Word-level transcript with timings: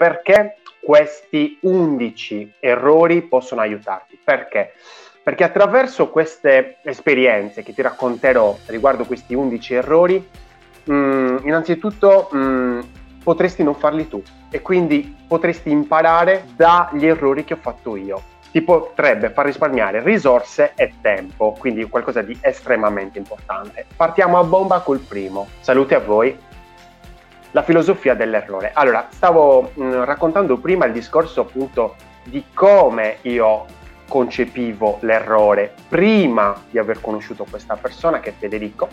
perché 0.00 0.56
questi 0.80 1.58
11 1.60 2.54
errori 2.58 3.20
possono 3.20 3.60
aiutarti. 3.60 4.18
Perché? 4.24 4.72
Perché 5.22 5.44
attraverso 5.44 6.08
queste 6.08 6.78
esperienze 6.84 7.62
che 7.62 7.74
ti 7.74 7.82
racconterò 7.82 8.56
riguardo 8.68 9.04
questi 9.04 9.34
11 9.34 9.74
errori, 9.74 10.26
mh, 10.84 10.94
mm, 10.94 11.36
innanzitutto 11.42 12.30
mh, 12.32 12.38
mm, 12.38 12.80
potresti 13.22 13.62
non 13.62 13.74
farli 13.74 14.08
tu 14.08 14.22
e 14.50 14.62
quindi 14.62 15.14
potresti 15.28 15.70
imparare 15.70 16.46
dagli 16.56 17.04
errori 17.04 17.44
che 17.44 17.52
ho 17.52 17.58
fatto 17.60 17.94
io. 17.94 18.22
Ti 18.50 18.62
potrebbe 18.62 19.28
far 19.28 19.44
risparmiare 19.44 20.02
risorse 20.02 20.72
e 20.76 20.94
tempo, 21.02 21.54
quindi 21.58 21.84
qualcosa 21.84 22.22
di 22.22 22.38
estremamente 22.40 23.18
importante. 23.18 23.84
Partiamo 23.94 24.38
a 24.38 24.44
bomba 24.44 24.80
col 24.80 25.00
primo. 25.00 25.46
Salute 25.60 25.94
a 25.94 26.00
voi. 26.00 26.48
La 27.52 27.62
filosofia 27.62 28.14
dell'errore. 28.14 28.70
Allora, 28.72 29.08
stavo 29.10 29.72
mh, 29.74 29.82
mm, 29.82 29.92
raccontando 30.02 30.56
prima 30.58 30.86
il 30.86 30.92
discorso 30.92 31.42
appunto 31.42 31.96
di 32.24 32.44
come 32.54 33.18
io 33.22 33.66
concepivo 34.08 34.98
l'errore 35.02 35.72
prima 35.88 36.60
di 36.68 36.78
aver 36.78 37.00
conosciuto 37.00 37.46
questa 37.48 37.76
persona 37.76 38.20
che 38.20 38.30
è 38.30 38.34
Federico, 38.36 38.88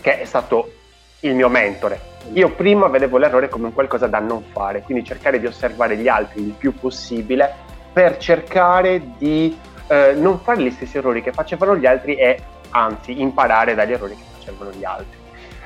che 0.00 0.20
è 0.20 0.24
stato 0.24 0.72
il 1.20 1.34
mio 1.34 1.48
mentore. 1.48 2.16
Io 2.34 2.50
prima 2.50 2.86
vedevo 2.88 3.18
l'errore 3.18 3.48
come 3.48 3.72
qualcosa 3.72 4.06
da 4.06 4.18
non 4.18 4.42
fare, 4.52 4.82
quindi 4.82 5.04
cercare 5.04 5.40
di 5.40 5.46
osservare 5.46 5.96
gli 5.96 6.08
altri 6.08 6.42
il 6.42 6.52
più 6.52 6.74
possibile 6.74 7.52
per 7.92 8.18
cercare 8.18 9.02
di 9.16 9.58
eh, 9.88 10.12
non 10.14 10.38
fare 10.40 10.62
gli 10.62 10.70
stessi 10.70 10.98
errori 10.98 11.22
che 11.22 11.32
facevano 11.32 11.76
gli 11.76 11.86
altri 11.86 12.14
e 12.14 12.40
anzi 12.70 13.20
imparare 13.20 13.74
dagli 13.74 13.92
errori 13.92 14.14
che 14.14 14.22
facevano 14.38 14.70
gli 14.70 14.84
altri. 14.84 15.16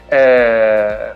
Eh, 0.09 1.12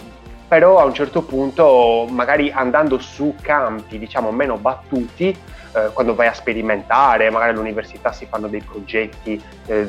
però 0.48 0.78
a 0.78 0.84
un 0.84 0.95
certo 0.95 1.23
punto, 1.23 2.06
magari 2.10 2.50
andando 2.50 2.98
su 2.98 3.34
campi 3.41 3.98
diciamo 3.98 4.30
meno 4.30 4.56
battuti, 4.56 5.28
eh, 5.28 5.91
quando 5.92 6.14
vai 6.14 6.28
a 6.28 6.32
sperimentare, 6.32 7.30
magari 7.30 7.51
all'università 7.51 8.12
si 8.12 8.26
fanno 8.26 8.48
dei 8.48 8.62
progetti 8.62 9.43
eh, 9.66 9.87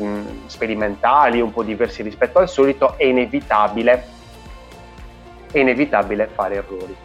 sperimentali 0.48 1.42
un 1.42 1.52
po' 1.52 1.64
diversi 1.64 2.02
rispetto 2.02 2.40
al 2.40 2.50
solito, 2.50 2.98
è 2.98 3.06
inevitabile 3.06 4.16
è 5.52 5.60
inevitabile 5.60 6.28
fare 6.28 6.56
errori. 6.56 6.96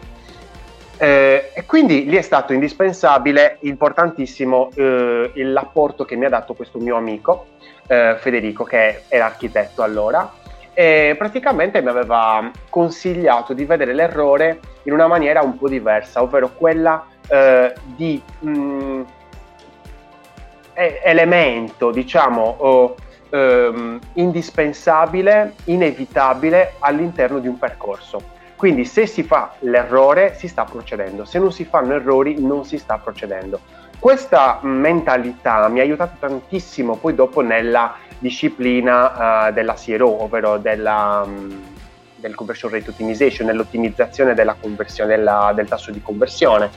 Eh, 0.97 1.51
e 1.53 1.65
quindi 1.65 2.05
lì 2.05 2.15
è 2.17 2.21
stato 2.21 2.53
indispensabile, 2.53 3.57
importantissimo, 3.61 4.69
eh, 4.75 5.31
l'apporto 5.35 6.05
che 6.05 6.15
mi 6.15 6.25
ha 6.25 6.29
dato 6.29 6.53
questo 6.53 6.79
mio 6.79 6.95
amico 6.95 7.47
eh, 7.87 8.15
Federico, 8.19 8.63
che 8.63 9.03
era 9.07 9.25
architetto 9.25 9.81
allora, 9.81 10.31
e 10.73 11.15
praticamente 11.17 11.81
mi 11.81 11.89
aveva 11.89 12.51
consigliato 12.69 13.53
di 13.53 13.65
vedere 13.65 13.93
l'errore 13.93 14.59
in 14.83 14.93
una 14.93 15.07
maniera 15.07 15.41
un 15.41 15.57
po' 15.57 15.69
diversa, 15.69 16.21
ovvero 16.21 16.51
quella 16.53 17.05
eh, 17.27 17.73
di 17.83 18.21
mh, 18.39 18.49
mm, 18.49 19.01
elemento, 20.75 21.91
diciamo, 21.91 22.55
oh, 22.57 22.95
ehm, 23.29 23.99
indispensabile, 24.13 25.55
inevitabile 25.65 26.73
all'interno 26.79 27.39
di 27.39 27.47
un 27.47 27.57
percorso. 27.57 28.31
Quindi 28.55 28.85
se 28.85 29.07
si 29.07 29.23
fa 29.23 29.53
l'errore 29.59 30.35
si 30.35 30.47
sta 30.47 30.63
procedendo, 30.63 31.25
se 31.25 31.37
non 31.37 31.51
si 31.51 31.65
fanno 31.65 31.95
errori 31.95 32.39
non 32.39 32.63
si 32.63 32.77
sta 32.77 32.97
procedendo. 32.97 33.59
Questa 33.99 34.59
mentalità 34.61 35.67
mi 35.67 35.79
ha 35.79 35.83
aiutato 35.83 36.15
tantissimo 36.19 36.95
poi 36.95 37.13
dopo 37.13 37.41
nella 37.41 37.95
disciplina 38.23 39.49
uh, 39.49 39.53
della 39.53 39.73
CRO, 39.73 40.23
ovvero 40.23 40.57
della, 40.57 41.23
um, 41.25 41.61
del 42.15 42.33
conversion 42.33 42.71
rate 42.71 42.89
optimization, 42.89 43.45
nell'ottimizzazione 43.45 44.33
della 44.33 44.55
della, 45.05 45.51
del 45.53 45.67
tasso 45.67 45.91
di 45.91 46.01
conversione. 46.01 46.71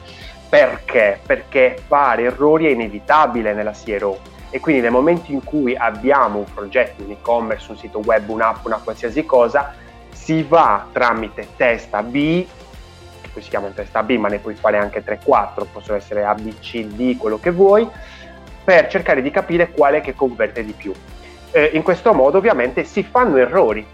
Perché? 0.48 1.20
Perché 1.25 1.78
fare 1.86 2.25
errori 2.25 2.66
è 2.66 2.70
inevitabile 2.70 3.55
nella 3.55 3.72
CRO 3.72 4.19
e 4.50 4.61
quindi 4.61 4.80
nel 4.80 4.91
momento 4.91 5.30
in 5.30 5.42
cui 5.44 5.77
abbiamo 5.77 6.38
un 6.38 6.53
progetto, 6.53 7.03
un 7.05 7.12
e-commerce, 7.12 7.71
un 7.71 7.78
sito 7.78 8.00
web, 8.04 8.28
un'app, 8.28 8.65
una 8.65 8.78
qualsiasi 8.82 9.25
cosa, 9.25 9.75
si 10.12 10.42
va 10.42 10.87
tramite 10.92 11.48
testa 11.56 12.03
B, 12.03 12.44
che 13.21 13.28
poi 13.32 13.42
si 13.42 13.48
chiama 13.48 13.69
testa 13.69 14.03
B, 14.03 14.16
ma 14.16 14.28
ne 14.28 14.38
puoi 14.38 14.54
fare 14.54 14.78
anche 14.78 15.04
3-4, 15.04 15.66
possono 15.72 15.97
essere 15.97 16.25
A, 16.25 16.34
B, 16.34 16.59
C, 16.59 16.84
D, 16.84 17.16
quello 17.16 17.38
che 17.38 17.50
vuoi, 17.50 17.88
per 18.65 18.88
cercare 18.88 19.22
di 19.22 19.31
capire 19.31 19.71
quale 19.71 20.00
che 20.00 20.15
converte 20.15 20.65
di 20.65 20.72
più. 20.72 20.92
Eh, 21.53 21.71
in 21.75 21.83
questo 21.83 22.12
modo 22.12 22.39
ovviamente 22.39 22.84
si 22.84 23.03
fanno 23.03 23.37
errori 23.37 23.87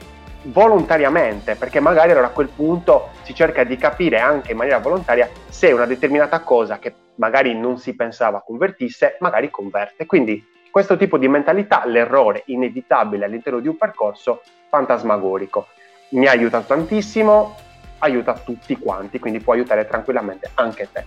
volontariamente, 0.44 1.54
perché 1.54 1.80
magari 1.80 2.10
allora 2.10 2.28
a 2.28 2.30
quel 2.30 2.48
punto 2.48 3.10
si 3.22 3.34
cerca 3.34 3.64
di 3.64 3.76
capire 3.76 4.18
anche 4.18 4.52
in 4.52 4.56
maniera 4.56 4.78
volontaria 4.78 5.28
se 5.48 5.70
una 5.70 5.86
determinata 5.86 6.40
cosa 6.40 6.78
che 6.78 6.94
magari 7.16 7.54
non 7.54 7.78
si 7.78 7.94
pensava 7.94 8.42
convertisse, 8.44 9.16
magari 9.20 9.50
converte. 9.50 10.06
Quindi 10.06 10.44
questo 10.70 10.96
tipo 10.96 11.18
di 11.18 11.28
mentalità, 11.28 11.84
l'errore 11.86 12.42
inevitabile 12.46 13.26
all'interno 13.26 13.60
di 13.60 13.68
un 13.68 13.76
percorso 13.76 14.42
fantasmagorico 14.68 15.66
mi 16.10 16.26
ha 16.26 16.30
aiutato 16.30 16.66
tantissimo, 16.66 17.56
aiuta 17.98 18.34
tutti 18.34 18.76
quanti, 18.78 19.18
quindi 19.18 19.40
può 19.40 19.52
aiutare 19.52 19.86
tranquillamente 19.86 20.50
anche 20.54 20.88
te. 20.90 21.04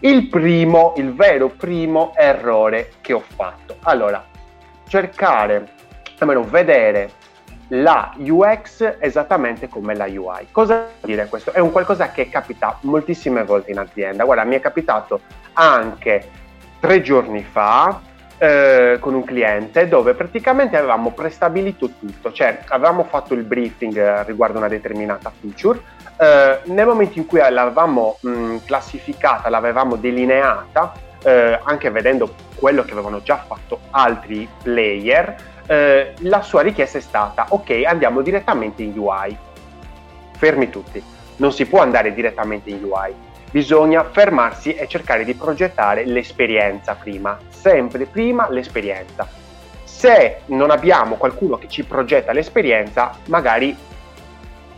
Il 0.00 0.28
primo, 0.28 0.94
il 0.96 1.14
vero 1.14 1.48
primo 1.48 2.12
errore 2.14 2.92
che 3.00 3.12
ho 3.12 3.20
fatto. 3.20 3.76
Allora, 3.82 4.24
cercare, 4.88 5.68
almeno 6.18 6.42
vedere 6.42 7.10
la 7.68 8.12
UX 8.16 8.96
esattamente 8.98 9.68
come 9.68 9.94
la 9.94 10.06
UI. 10.06 10.48
Cosa 10.50 10.74
vuol 10.74 10.90
dire 11.02 11.26
questo? 11.26 11.52
È 11.52 11.58
un 11.58 11.70
qualcosa 11.70 12.10
che 12.10 12.28
capita 12.28 12.78
moltissime 12.82 13.44
volte 13.44 13.70
in 13.70 13.78
azienda. 13.78 14.24
Guarda, 14.24 14.44
mi 14.44 14.56
è 14.56 14.60
capitato 14.60 15.20
anche 15.52 16.30
tre 16.80 17.02
giorni 17.02 17.44
fa 17.44 18.00
eh, 18.38 18.98
con 19.00 19.14
un 19.14 19.24
cliente 19.24 19.88
dove 19.88 20.14
praticamente 20.14 20.76
avevamo 20.76 21.10
prestabilito 21.10 21.90
tutto, 21.98 22.32
cioè 22.32 22.60
avevamo 22.68 23.04
fatto 23.04 23.34
il 23.34 23.42
briefing 23.42 23.96
eh, 23.96 24.22
riguardo 24.24 24.58
una 24.58 24.68
determinata 24.68 25.32
feature, 25.38 25.80
eh, 26.18 26.60
nel 26.64 26.86
momento 26.86 27.18
in 27.18 27.26
cui 27.26 27.40
l'avevamo 27.40 28.18
mh, 28.20 28.56
classificata, 28.64 29.48
l'avevamo 29.50 29.96
delineata, 29.96 30.92
eh, 31.22 31.58
anche 31.62 31.90
vedendo 31.90 32.32
quello 32.54 32.82
che 32.82 32.92
avevano 32.92 33.22
già 33.22 33.44
fatto 33.46 33.80
altri 33.90 34.48
player, 34.62 35.36
eh, 35.66 36.14
la 36.20 36.42
sua 36.42 36.62
richiesta 36.62 36.98
è 36.98 37.00
stata 37.00 37.46
ok 37.50 37.82
andiamo 37.84 38.22
direttamente 38.22 38.82
in 38.82 38.98
UI, 38.98 39.36
fermi 40.36 40.70
tutti, 40.70 41.02
non 41.36 41.52
si 41.52 41.66
può 41.66 41.80
andare 41.80 42.14
direttamente 42.14 42.70
in 42.70 42.82
UI 42.82 43.26
bisogna 43.50 44.04
fermarsi 44.04 44.74
e 44.74 44.86
cercare 44.86 45.24
di 45.24 45.34
progettare 45.34 46.04
l'esperienza 46.04 46.94
prima, 46.94 47.38
sempre 47.48 48.06
prima 48.06 48.48
l'esperienza. 48.50 49.26
Se 49.84 50.40
non 50.46 50.70
abbiamo 50.70 51.16
qualcuno 51.16 51.56
che 51.56 51.68
ci 51.68 51.84
progetta 51.84 52.32
l'esperienza, 52.32 53.16
magari 53.26 53.76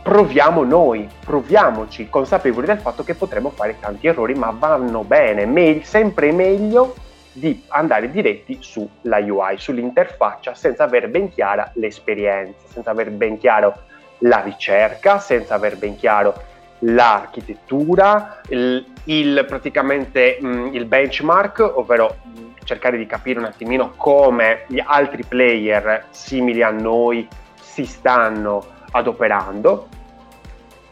proviamo 0.01 0.63
noi, 0.63 1.07
proviamoci 1.23 2.09
consapevoli 2.09 2.65
del 2.65 2.79
fatto 2.79 3.03
che 3.03 3.13
potremo 3.13 3.49
fare 3.49 3.77
tanti 3.79 4.07
errori, 4.07 4.33
ma 4.33 4.53
vanno 4.57 5.03
bene, 5.03 5.45
me- 5.45 5.81
sempre 5.83 6.31
meglio 6.31 6.95
di 7.33 7.63
andare 7.67 8.09
diretti 8.09 8.57
sulla 8.59 9.19
UI, 9.19 9.57
sull'interfaccia, 9.57 10.53
senza 10.53 10.83
avere 10.83 11.07
ben 11.07 11.29
chiara 11.29 11.69
l'esperienza, 11.75 12.67
senza 12.67 12.91
avere 12.91 13.11
ben 13.11 13.37
chiaro 13.37 13.83
la 14.19 14.41
ricerca, 14.41 15.19
senza 15.19 15.55
avere 15.55 15.75
ben 15.75 15.95
chiaro 15.95 16.49
l'architettura, 16.79 18.41
il, 18.49 18.85
il 19.05 19.45
praticamente 19.47 20.37
mh, 20.41 20.47
mm, 20.47 20.73
il 20.73 20.85
benchmark, 20.85 21.73
ovvero 21.75 22.17
mh, 22.23 22.63
cercare 22.63 22.97
di 22.97 23.05
capire 23.05 23.39
un 23.39 23.45
attimino 23.45 23.93
come 23.95 24.65
gli 24.67 24.81
altri 24.83 25.23
player 25.23 26.07
simili 26.09 26.63
a 26.63 26.71
noi 26.71 27.27
si 27.59 27.85
stanno 27.85 28.79
adoperando. 28.91 29.87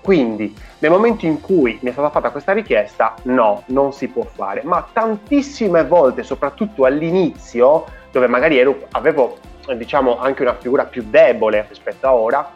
Quindi 0.01 0.55
nel 0.79 0.91
momento 0.91 1.25
in 1.25 1.41
cui 1.41 1.77
mi 1.81 1.89
è 1.89 1.91
stata 1.91 2.09
fatta 2.09 2.31
questa 2.31 2.53
richiesta, 2.53 3.15
no, 3.23 3.63
non 3.67 3.93
si 3.93 4.07
può 4.07 4.23
fare, 4.23 4.61
ma 4.63 4.87
tantissime 4.91 5.85
volte, 5.85 6.23
soprattutto 6.23 6.85
all'inizio, 6.85 7.85
dove 8.11 8.27
magari 8.27 8.57
ero, 8.57 8.87
avevo 8.91 9.37
diciamo 9.75 10.19
anche 10.19 10.41
una 10.41 10.55
figura 10.55 10.85
più 10.85 11.05
debole 11.07 11.65
rispetto 11.67 12.07
a 12.07 12.13
ora, 12.13 12.51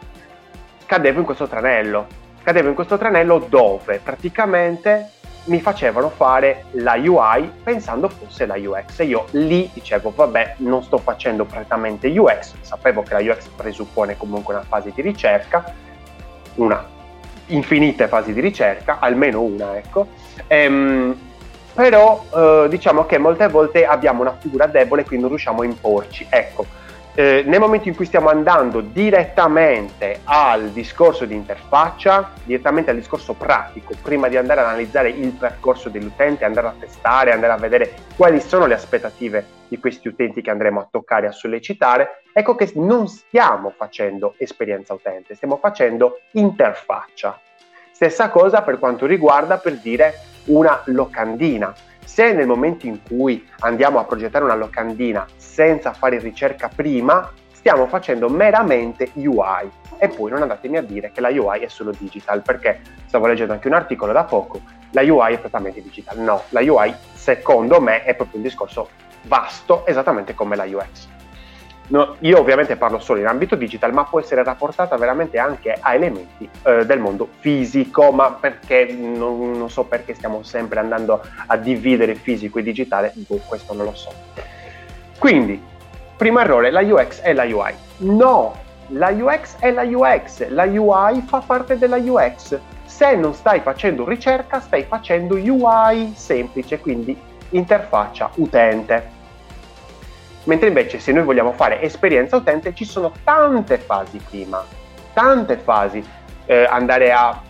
cadevo 0.86 1.20
in 1.20 1.24
questo 1.24 1.46
tranello 1.46 2.22
cadevo 2.44 2.68
in 2.68 2.74
questo 2.74 2.98
tranello 2.98 3.38
dove 3.48 4.00
praticamente 4.04 5.10
mi 5.44 5.60
facevano 5.60 6.08
fare 6.08 6.64
la 6.72 6.94
UI 6.94 7.50
pensando 7.62 8.08
fosse 8.08 8.46
la 8.46 8.56
UX 8.56 9.00
e 9.00 9.04
io 9.04 9.26
lì 9.32 9.68
dicevo 9.72 10.12
vabbè 10.14 10.56
non 10.58 10.82
sto 10.82 10.98
facendo 10.98 11.44
prettamente 11.44 12.08
UX, 12.08 12.54
sapevo 12.60 13.02
che 13.02 13.14
la 13.14 13.32
UX 13.32 13.48
presuppone 13.48 14.16
comunque 14.16 14.54
una 14.54 14.64
fase 14.66 14.92
di 14.94 15.02
ricerca, 15.02 15.64
una 16.54 16.86
infinite 17.46 18.08
fasi 18.08 18.32
di 18.32 18.40
ricerca, 18.40 18.98
almeno 19.00 19.42
una 19.42 19.76
ecco, 19.76 20.08
ehm, 20.46 21.14
però 21.74 22.24
eh, 22.34 22.66
diciamo 22.70 23.04
che 23.04 23.18
molte 23.18 23.48
volte 23.48 23.84
abbiamo 23.84 24.22
una 24.22 24.36
figura 24.38 24.66
debole 24.66 25.04
quindi 25.04 25.24
non 25.24 25.34
riusciamo 25.34 25.60
a 25.60 25.64
imporci, 25.64 26.26
ecco 26.30 26.82
eh, 27.16 27.44
nel 27.46 27.60
momento 27.60 27.88
in 27.88 27.94
cui 27.94 28.06
stiamo 28.06 28.28
andando 28.28 28.80
direttamente 28.80 30.20
al 30.24 30.70
discorso 30.70 31.24
di 31.24 31.34
interfaccia, 31.34 32.32
direttamente 32.42 32.90
al 32.90 32.96
discorso 32.96 33.34
pratico, 33.34 33.94
prima 34.02 34.26
di 34.26 34.36
andare 34.36 34.60
ad 34.60 34.66
analizzare 34.66 35.10
il 35.10 35.30
percorso 35.30 35.88
dell'utente, 35.88 36.44
andare 36.44 36.66
a 36.66 36.74
testare, 36.76 37.32
andare 37.32 37.52
a 37.52 37.56
vedere 37.56 37.94
quali 38.16 38.40
sono 38.40 38.66
le 38.66 38.74
aspettative 38.74 39.46
di 39.68 39.78
questi 39.78 40.08
utenti 40.08 40.42
che 40.42 40.50
andremo 40.50 40.80
a 40.80 40.88
toccare 40.90 41.28
a 41.28 41.32
sollecitare, 41.32 42.22
ecco 42.32 42.56
che 42.56 42.72
non 42.74 43.06
stiamo 43.06 43.72
facendo 43.76 44.34
esperienza 44.38 44.92
utente, 44.92 45.36
stiamo 45.36 45.58
facendo 45.58 46.20
interfaccia. 46.32 47.38
Stessa 47.92 48.28
cosa 48.28 48.62
per 48.62 48.80
quanto 48.80 49.06
riguarda, 49.06 49.58
per 49.58 49.76
dire, 49.76 50.14
una 50.46 50.82
locandina 50.86 51.72
se 52.04 52.32
nel 52.32 52.46
momento 52.46 52.86
in 52.86 53.00
cui 53.02 53.46
andiamo 53.60 53.98
a 53.98 54.04
progettare 54.04 54.44
una 54.44 54.54
locandina 54.54 55.26
senza 55.36 55.92
fare 55.92 56.18
ricerca 56.18 56.68
prima, 56.68 57.30
stiamo 57.52 57.86
facendo 57.86 58.28
meramente 58.28 59.10
UI. 59.14 59.70
E 59.98 60.08
poi 60.08 60.30
non 60.30 60.42
andatemi 60.42 60.76
a 60.76 60.82
dire 60.82 61.10
che 61.12 61.20
la 61.20 61.30
UI 61.30 61.60
è 61.60 61.68
solo 61.68 61.92
digital, 61.96 62.42
perché 62.42 62.80
stavo 63.06 63.26
leggendo 63.26 63.52
anche 63.52 63.68
un 63.68 63.74
articolo 63.74 64.12
da 64.12 64.24
poco, 64.24 64.60
la 64.90 65.02
UI 65.02 65.34
è 65.34 65.38
prettamente 65.38 65.82
digital. 65.82 66.18
No, 66.18 66.42
la 66.50 66.60
UI 66.60 66.94
secondo 67.14 67.80
me 67.80 68.04
è 68.04 68.14
proprio 68.14 68.36
un 68.36 68.42
discorso 68.42 68.88
vasto, 69.22 69.86
esattamente 69.86 70.34
come 70.34 70.56
la 70.56 70.64
UX. 70.64 71.08
No, 71.86 72.16
io 72.20 72.38
ovviamente 72.38 72.76
parlo 72.76 72.98
solo 72.98 73.20
in 73.20 73.26
ambito 73.26 73.56
digital, 73.56 73.92
ma 73.92 74.04
può 74.04 74.18
essere 74.18 74.42
rapportata 74.42 74.96
veramente 74.96 75.38
anche 75.38 75.76
a 75.78 75.94
elementi 75.94 76.48
eh, 76.62 76.86
del 76.86 76.98
mondo 76.98 77.28
fisico, 77.40 78.10
ma 78.10 78.32
perché 78.32 78.86
non, 78.90 79.52
non, 79.52 79.68
so 79.68 79.84
perché 79.84 80.14
stiamo 80.14 80.42
sempre 80.42 80.80
andando 80.80 81.20
a 81.46 81.56
dividere 81.58 82.14
fisico 82.14 82.58
e 82.58 82.62
digitale, 82.62 83.12
boh, 83.14 83.40
questo 83.46 83.74
non 83.74 83.84
lo 83.84 83.94
so. 83.94 84.10
Quindi, 85.18 85.62
primo 86.16 86.40
errore, 86.40 86.70
la 86.70 86.80
UX 86.80 87.20
è 87.20 87.34
la 87.34 87.44
UI. 87.44 87.74
No, 87.98 88.56
la 88.88 89.10
UX 89.10 89.58
è 89.58 89.70
la 89.70 89.82
UX, 89.82 90.48
la 90.48 90.64
UI 90.64 91.22
fa 91.26 91.40
parte 91.40 91.76
della 91.76 91.96
UX. 91.96 92.58
Se 92.86 93.14
non 93.14 93.34
stai 93.34 93.60
facendo 93.60 94.08
ricerca, 94.08 94.58
stai 94.60 94.84
facendo 94.84 95.34
UI 95.34 96.12
semplice, 96.14 96.78
quindi 96.80 97.16
interfaccia 97.50 98.30
utente 98.36 99.13
Mentre 100.44 100.68
invece 100.68 100.98
se 100.98 101.12
noi 101.12 101.24
vogliamo 101.24 101.52
fare 101.52 101.80
esperienza 101.80 102.36
utente 102.36 102.74
ci 102.74 102.84
sono 102.84 103.12
tante 103.24 103.78
fasi 103.78 104.18
prima, 104.18 104.64
tante 105.12 105.56
fasi, 105.56 106.04
eh, 106.46 106.64
andare 106.64 107.12
a 107.12 107.42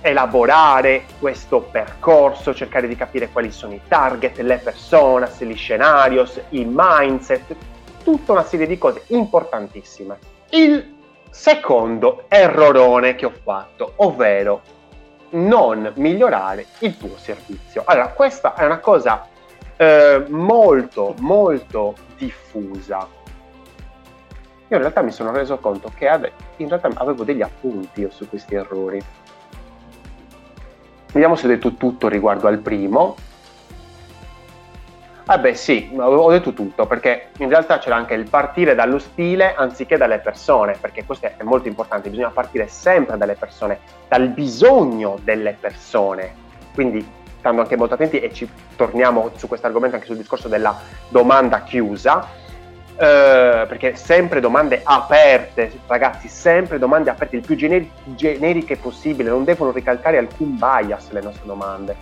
elaborare 0.00 1.04
questo 1.18 1.60
percorso, 1.60 2.54
cercare 2.54 2.86
di 2.86 2.96
capire 2.96 3.28
quali 3.28 3.50
sono 3.50 3.74
i 3.74 3.80
target, 3.88 4.38
le 4.38 4.58
persone, 4.58 5.28
gli 5.38 5.56
scenarios, 5.56 6.40
il 6.50 6.68
mindset, 6.70 7.54
tutta 8.04 8.32
una 8.32 8.44
serie 8.44 8.66
di 8.66 8.78
cose 8.78 9.02
importantissime. 9.08 10.18
Il 10.50 10.96
secondo 11.30 12.24
errorone 12.28 13.16
che 13.16 13.26
ho 13.26 13.32
fatto, 13.42 13.94
ovvero 13.96 14.62
non 15.30 15.92
migliorare 15.96 16.66
il 16.80 16.96
tuo 16.96 17.16
servizio. 17.18 17.82
Allora, 17.84 18.08
questa 18.08 18.54
è 18.54 18.64
una 18.64 18.78
cosa 18.78 19.26
eh, 19.78 20.24
molto, 20.28 21.14
molto 21.20 21.94
diffusa. 22.16 23.06
Io 24.70 24.76
in 24.76 24.82
realtà 24.82 25.00
mi 25.00 25.12
sono 25.12 25.32
reso 25.32 25.56
conto 25.58 25.90
che 25.94 26.08
ave- 26.08 26.32
in 26.56 26.68
realtà 26.68 26.90
avevo 26.94 27.24
degli 27.24 27.40
appunti 27.40 28.00
io 28.00 28.10
su 28.10 28.28
questi 28.28 28.54
errori. 28.54 29.02
Vediamo 31.12 31.36
se 31.36 31.46
ho 31.46 31.48
detto 31.48 31.74
tutto 31.74 32.08
riguardo 32.08 32.48
al 32.48 32.58
primo. 32.58 33.16
Ah 35.30 35.38
beh 35.38 35.54
sì, 35.54 35.90
ho 35.94 36.30
detto 36.30 36.54
tutto 36.54 36.86
perché 36.86 37.28
in 37.38 37.48
realtà 37.48 37.78
c'era 37.78 37.96
anche 37.96 38.14
il 38.14 38.28
partire 38.28 38.74
dallo 38.74 38.98
stile 38.98 39.54
anziché 39.54 39.96
dalle 39.96 40.18
persone, 40.18 40.76
perché 40.80 41.04
questo 41.04 41.26
è 41.26 41.42
molto 41.42 41.68
importante, 41.68 42.08
bisogna 42.08 42.30
partire 42.30 42.66
sempre 42.66 43.16
dalle 43.16 43.34
persone, 43.34 43.78
dal 44.08 44.28
bisogno 44.28 45.18
delle 45.22 45.56
persone. 45.58 46.46
Quindi 46.74 47.06
stando 47.48 47.62
anche 47.62 47.76
molto 47.76 47.94
attenti 47.94 48.20
e 48.20 48.32
ci 48.32 48.48
torniamo 48.76 49.30
su 49.36 49.48
questo 49.48 49.66
argomento 49.66 49.96
anche 49.96 50.06
sul 50.06 50.16
discorso 50.16 50.48
della 50.48 50.78
domanda 51.08 51.62
chiusa, 51.62 52.28
eh, 52.94 53.64
perché 53.66 53.96
sempre 53.96 54.40
domande 54.40 54.80
aperte, 54.84 55.72
ragazzi, 55.86 56.28
sempre 56.28 56.78
domande 56.78 57.10
aperte, 57.10 57.36
il 57.36 57.42
più 57.46 57.56
generi- 57.56 57.90
generiche 58.04 58.76
possibile, 58.76 59.30
non 59.30 59.44
devono 59.44 59.70
ricalcare 59.70 60.18
alcun 60.18 60.58
bias 60.58 61.10
le 61.10 61.22
nostre 61.22 61.46
domande. 61.46 61.96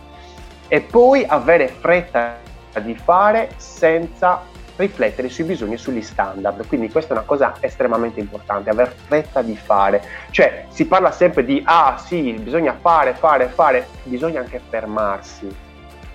E 0.68 0.80
poi 0.80 1.24
avere 1.26 1.68
fretta 1.68 2.38
di 2.82 2.96
fare 2.96 3.50
senza 3.56 4.42
riflettere 4.76 5.28
sui 5.28 5.44
bisogni 5.44 5.74
e 5.74 5.78
sugli 5.78 6.02
standard. 6.02 6.66
Quindi 6.66 6.90
questa 6.90 7.14
è 7.14 7.16
una 7.16 7.26
cosa 7.26 7.54
estremamente 7.60 8.20
importante, 8.20 8.70
aver 8.70 8.92
fretta 8.92 9.42
di 9.42 9.56
fare. 9.56 10.02
Cioè 10.30 10.66
si 10.68 10.86
parla 10.86 11.10
sempre 11.10 11.44
di 11.44 11.62
ah 11.64 11.96
sì, 11.98 12.32
bisogna 12.32 12.76
fare, 12.80 13.14
fare, 13.14 13.48
fare, 13.48 13.86
bisogna 14.04 14.40
anche 14.40 14.60
fermarsi. 14.68 15.64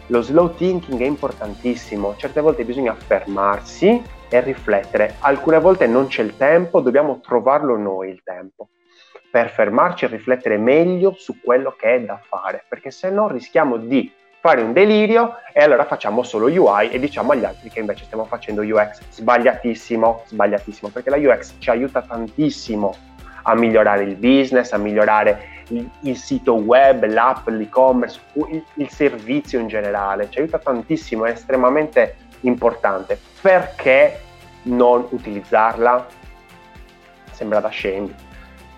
Lo 0.08 0.22
slow 0.22 0.54
thinking 0.56 1.00
è 1.02 1.06
importantissimo, 1.06 2.16
certe 2.18 2.42
volte 2.42 2.66
bisogna 2.66 2.94
fermarsi 2.94 4.02
e 4.30 4.42
riflettere, 4.42 5.16
alcune 5.20 5.60
volte 5.60 5.88
non 5.88 6.08
c'è 6.08 6.24
il 6.24 6.36
tempo, 6.38 6.82
dobbiamo 6.82 7.20
trovarlo 7.22 7.78
noi 7.78 8.10
il 8.10 8.22
tempo 8.24 8.70
per 9.30 9.50
fermarci 9.50 10.06
e 10.06 10.10
riflettere 10.10 10.58
meglio 10.58 11.14
su 11.18 11.40
quello 11.42 11.74
che 11.78 11.96
è 11.96 12.02
da 12.02 12.20
fare, 12.22 12.66
perché 12.68 12.92
se 12.92 13.10
no 13.10 13.30
rischiamo 13.30 13.78
di 13.78 14.12
fare 14.42 14.62
un 14.62 14.74
delirio 14.74 15.36
e 15.54 15.62
allora 15.62 15.86
facciamo 15.86 16.24
solo 16.24 16.48
UI 16.48 16.90
e 16.90 17.00
diciamo 17.00 17.32
agli 17.32 17.46
altri 17.46 17.70
che 17.70 17.80
invece 17.80 18.06
stiamo 18.06 18.26
facendo 18.26 18.64
UX. 18.64 19.00
Sbagliatissimo, 19.12 20.24
sbagliatissimo, 20.26 20.90
perché 20.90 21.12
la 21.12 21.18
UX 21.18 21.54
ci 21.60 21.70
aiuta 21.70 22.02
tantissimo 22.02 22.96
a 23.44 23.54
migliorare 23.54 24.04
il 24.04 24.16
business, 24.16 24.72
a 24.72 24.78
migliorare 24.78 25.64
il, 25.70 25.88
il 26.02 26.18
sito 26.18 26.56
web, 26.56 27.06
l'app, 27.06 27.50
l'e-commerce, 27.50 28.20
il, 28.50 28.64
il 28.76 28.90
servizio 28.90 29.60
in 29.60 29.68
generale. 29.68 30.28
Ci 30.32 30.40
aiuta 30.40 30.58
tantissimo, 30.58 31.26
è 31.26 31.32
estremamente 31.32 32.16
importante. 32.42 33.20
Perché 33.42 34.22
non 34.64 35.06
utilizzarla? 35.08 36.08
Sembra 37.32 37.60
da 37.60 37.70
scemi. 37.70 38.12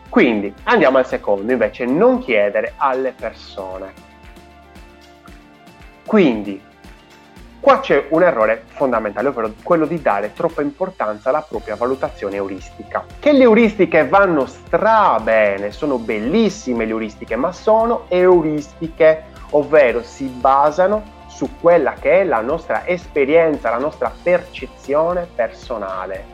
Quindi 0.10 0.54
andiamo 0.64 0.98
al 0.98 1.08
secondo, 1.08 1.54
invece 1.54 1.86
non 1.86 2.20
chiedere 2.20 2.74
alle 2.76 3.14
persone 3.18 4.03
quindi, 6.06 6.62
qua 7.60 7.80
c'è 7.80 8.08
un 8.10 8.24
errore 8.24 8.64
fondamentale, 8.68 9.30
ovvero 9.30 9.54
quello 9.64 9.86
di 9.86 10.02
dare 10.02 10.34
troppa 10.34 10.62
importanza 10.62 11.30
alla 11.30 11.46
propria 11.48 11.76
valutazione 11.76 12.36
euristica. 12.36 13.06
Che 13.20 13.32
le 13.32 13.44
euristiche 13.44 14.08
vanno 14.08 14.46
stra 14.46 15.20
bene, 15.22 15.72
sono 15.72 15.98
bellissime 15.98 16.86
le 16.86 16.92
euristiche, 16.92 17.36
ma 17.36 17.52
sono 17.52 18.06
euristiche, 18.10 19.24
ovvero 19.52 20.04
si 20.04 20.26
basano 20.26 21.22
su 21.28 21.50
quella 21.60 21.94
che 21.94 22.22
è 22.22 22.24
la 22.24 22.42
nostra 22.42 22.86
esperienza, 22.86 23.70
la 23.70 23.78
nostra 23.78 24.12
percezione 24.22 25.28
personale. 25.34 26.26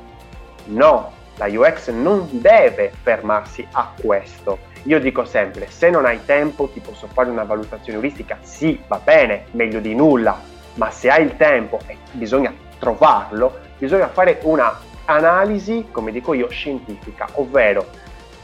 No, 0.65 1.11
la 1.35 1.47
UX 1.47 1.89
non 1.91 2.27
deve 2.31 2.91
fermarsi 3.01 3.65
a 3.71 3.93
questo 3.99 4.68
io 4.83 5.00
dico 5.00 5.25
sempre, 5.25 5.69
se 5.69 5.89
non 5.89 6.05
hai 6.05 6.24
tempo 6.25 6.69
ti 6.69 6.79
posso 6.79 7.07
fare 7.07 7.29
una 7.29 7.43
valutazione 7.43 7.98
euristica, 7.98 8.38
sì, 8.41 8.81
va 8.88 9.00
bene, 9.03 9.45
meglio 9.51 9.79
di 9.79 9.93
nulla, 9.93 10.39
ma 10.75 10.89
se 10.91 11.09
hai 11.09 11.24
il 11.24 11.36
tempo 11.38 11.79
e 11.88 11.98
bisogna 12.12 12.53
trovarlo, 12.79 13.59
bisogna 13.77 14.07
fare 14.07 14.39
una 14.43 14.79
analisi, 15.05 15.88
come 15.91 16.12
dico 16.12 16.33
io, 16.33 16.50
scientifica, 16.50 17.27
ovvero 17.33 17.88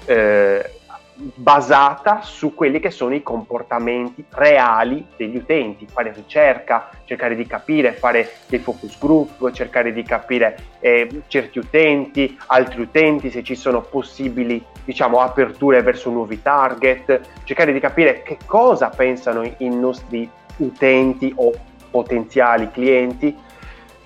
eh, 0.05 0.71
basata 1.17 2.21
su 2.21 2.53
quelli 2.53 2.79
che 2.79 2.91
sono 2.91 3.15
i 3.15 3.23
comportamenti 3.23 4.25
reali 4.31 5.05
degli 5.15 5.37
utenti, 5.37 5.87
fare 5.87 6.11
ricerca, 6.13 6.89
cercare 7.05 7.35
di 7.35 7.47
capire, 7.47 7.93
fare 7.93 8.29
dei 8.47 8.59
focus 8.59 8.97
group, 8.99 9.51
cercare 9.51 9.93
di 9.93 10.03
capire 10.03 10.57
eh, 10.79 11.21
certi 11.27 11.59
utenti, 11.59 12.37
altri 12.47 12.81
utenti, 12.81 13.29
se 13.29 13.43
ci 13.43 13.55
sono 13.55 13.81
possibili 13.81 14.63
diciamo, 14.83 15.19
aperture 15.19 15.81
verso 15.81 16.09
nuovi 16.09 16.41
target, 16.41 17.21
cercare 17.43 17.71
di 17.71 17.79
capire 17.79 18.21
che 18.21 18.37
cosa 18.45 18.89
pensano 18.89 19.43
i 19.43 19.69
nostri 19.69 20.29
utenti 20.57 21.31
o 21.37 21.51
potenziali 21.89 22.69
clienti 22.71 23.35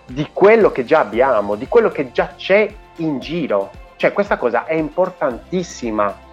di 0.05 0.27
quello 0.31 0.71
che 0.71 0.85
già 0.85 0.99
abbiamo, 0.99 1.55
di 1.55 1.67
quello 1.67 1.89
che 1.89 2.11
già 2.11 2.33
c'è 2.35 2.71
in 2.97 3.19
giro. 3.19 3.71
Cioè 3.95 4.13
questa 4.13 4.37
cosa 4.37 4.65
è 4.65 4.75
importantissima 4.75 6.27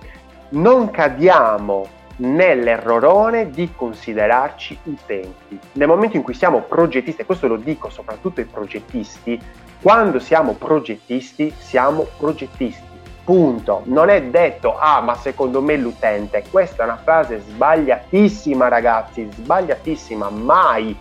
non 0.50 0.90
cadiamo 0.90 1.86
nell'errorone 2.18 3.50
di 3.50 3.72
considerarci 3.74 4.78
utenti. 4.84 5.58
Nel 5.72 5.88
momento 5.88 6.16
in 6.16 6.22
cui 6.22 6.34
siamo 6.34 6.62
progettisti, 6.62 7.22
e 7.22 7.26
questo 7.26 7.46
lo 7.46 7.56
dico 7.56 7.90
soprattutto 7.90 8.40
ai 8.40 8.46
progettisti, 8.46 9.40
quando 9.82 10.18
siamo 10.18 10.52
progettisti, 10.52 11.52
siamo 11.58 12.06
progettisti. 12.18 12.84
Punto. 13.24 13.82
Non 13.86 14.08
è 14.08 14.22
detto, 14.22 14.78
ah, 14.78 15.00
ma 15.00 15.16
secondo 15.16 15.60
me 15.60 15.76
l'utente. 15.76 16.44
Questa 16.48 16.82
è 16.82 16.86
una 16.86 16.96
frase 16.96 17.40
sbagliatissima, 17.40 18.68
ragazzi, 18.68 19.28
sbagliatissima. 19.28 20.30
Mai 20.30 20.96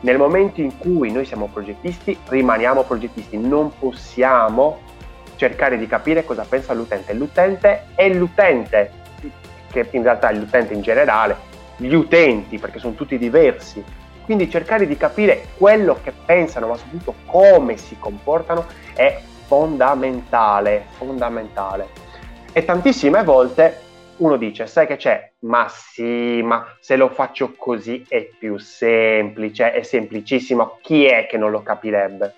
nel 0.00 0.18
momento 0.18 0.60
in 0.60 0.76
cui 0.76 1.10
noi 1.10 1.24
siamo 1.24 1.48
progettisti, 1.50 2.18
rimaniamo 2.28 2.82
progettisti. 2.82 3.38
Non 3.38 3.72
possiamo 3.78 4.80
cercare 5.36 5.76
di 5.78 5.86
capire 5.86 6.24
cosa 6.24 6.44
pensa 6.48 6.72
l'utente. 6.72 7.12
L'utente 7.12 7.86
è 7.94 8.08
l'utente, 8.08 8.90
che 9.70 9.88
in 9.90 10.02
realtà 10.02 10.28
è 10.28 10.34
l'utente 10.34 10.74
in 10.74 10.80
generale, 10.80 11.36
gli 11.76 11.92
utenti, 11.92 12.58
perché 12.58 12.78
sono 12.78 12.94
tutti 12.94 13.18
diversi. 13.18 13.84
Quindi 14.24 14.48
cercare 14.48 14.86
di 14.86 14.96
capire 14.96 15.48
quello 15.58 15.98
che 16.02 16.12
pensano, 16.12 16.68
ma 16.68 16.76
soprattutto 16.76 17.14
come 17.26 17.76
si 17.76 17.96
comportano, 17.98 18.66
è 18.94 19.20
fondamentale, 19.46 20.86
fondamentale. 20.96 21.88
E 22.52 22.64
tantissime 22.64 23.22
volte 23.22 23.80
uno 24.16 24.36
dice, 24.36 24.66
sai 24.66 24.86
che 24.86 24.96
c'è? 24.96 25.30
Ma 25.40 25.66
sì, 25.68 26.40
ma 26.42 26.76
se 26.78 26.96
lo 26.96 27.08
faccio 27.08 27.54
così 27.56 28.04
è 28.08 28.22
più 28.38 28.58
semplice, 28.58 29.72
è 29.72 29.82
semplicissimo. 29.82 30.78
Chi 30.80 31.04
è 31.04 31.26
che 31.26 31.36
non 31.36 31.50
lo 31.50 31.62
capirebbe? 31.62 32.34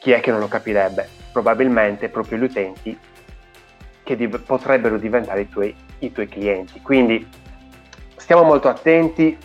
Chi 0.00 0.12
è 0.12 0.20
che 0.20 0.30
non 0.30 0.40
lo 0.40 0.48
capirebbe? 0.48 1.23
Probabilmente 1.34 2.08
proprio 2.10 2.38
gli 2.38 2.44
utenti 2.44 2.96
che 4.04 4.16
di- 4.16 4.28
potrebbero 4.28 4.98
diventare 4.98 5.40
i 5.40 5.48
tuoi, 5.48 5.74
i 5.98 6.12
tuoi 6.12 6.28
clienti. 6.28 6.80
Quindi 6.80 7.28
stiamo 8.14 8.44
molto 8.44 8.68
attenti, 8.68 9.36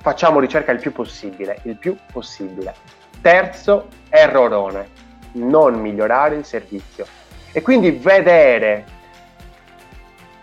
facciamo 0.00 0.40
ricerca 0.40 0.72
il 0.72 0.80
più 0.80 0.90
possibile, 0.90 1.58
il 1.64 1.76
più 1.76 1.94
possibile. 2.10 2.74
Terzo 3.20 3.88
errorone, 4.08 4.88
non 5.32 5.78
migliorare 5.78 6.36
il 6.36 6.46
servizio. 6.46 7.04
E 7.52 7.60
quindi 7.60 7.90
vedere 7.90 8.86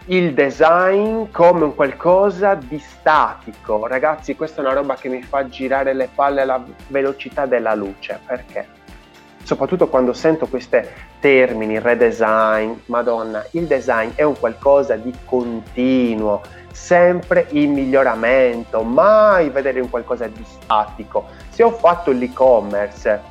il 0.05 0.35
design 0.35 1.31
come 1.31 1.63
un 1.63 1.73
qualcosa 1.73 2.53
di 2.53 2.77
statico. 2.77 3.87
Ragazzi, 3.87 4.35
questa 4.35 4.61
è 4.61 4.65
una 4.65 4.75
roba 4.75 4.93
che 4.93 5.09
mi 5.09 5.23
fa 5.23 5.47
girare 5.47 5.93
le 5.93 6.09
palle 6.13 6.41
alla 6.41 6.63
velocità 6.89 7.47
della 7.47 7.73
luce. 7.73 8.19
Perché? 8.23 8.83
Soprattutto 9.45 9.89
quando 9.89 10.11
sento 10.11 10.47
questi 10.47 10.79
termini, 11.19 11.79
redesign, 11.79 12.71
madonna, 12.85 13.45
il 13.51 13.67
design 13.67 14.09
è 14.15 14.23
un 14.23 14.35
qualcosa 14.39 14.95
di 14.95 15.13
continuo, 15.23 16.41
sempre 16.71 17.45
in 17.51 17.73
miglioramento, 17.73 18.81
mai 18.81 19.51
vedere 19.51 19.81
un 19.81 19.89
qualcosa 19.91 20.25
di 20.25 20.43
statico. 20.43 21.27
Se 21.49 21.61
ho 21.61 21.69
fatto 21.69 22.09
l'e-commerce, 22.09 23.21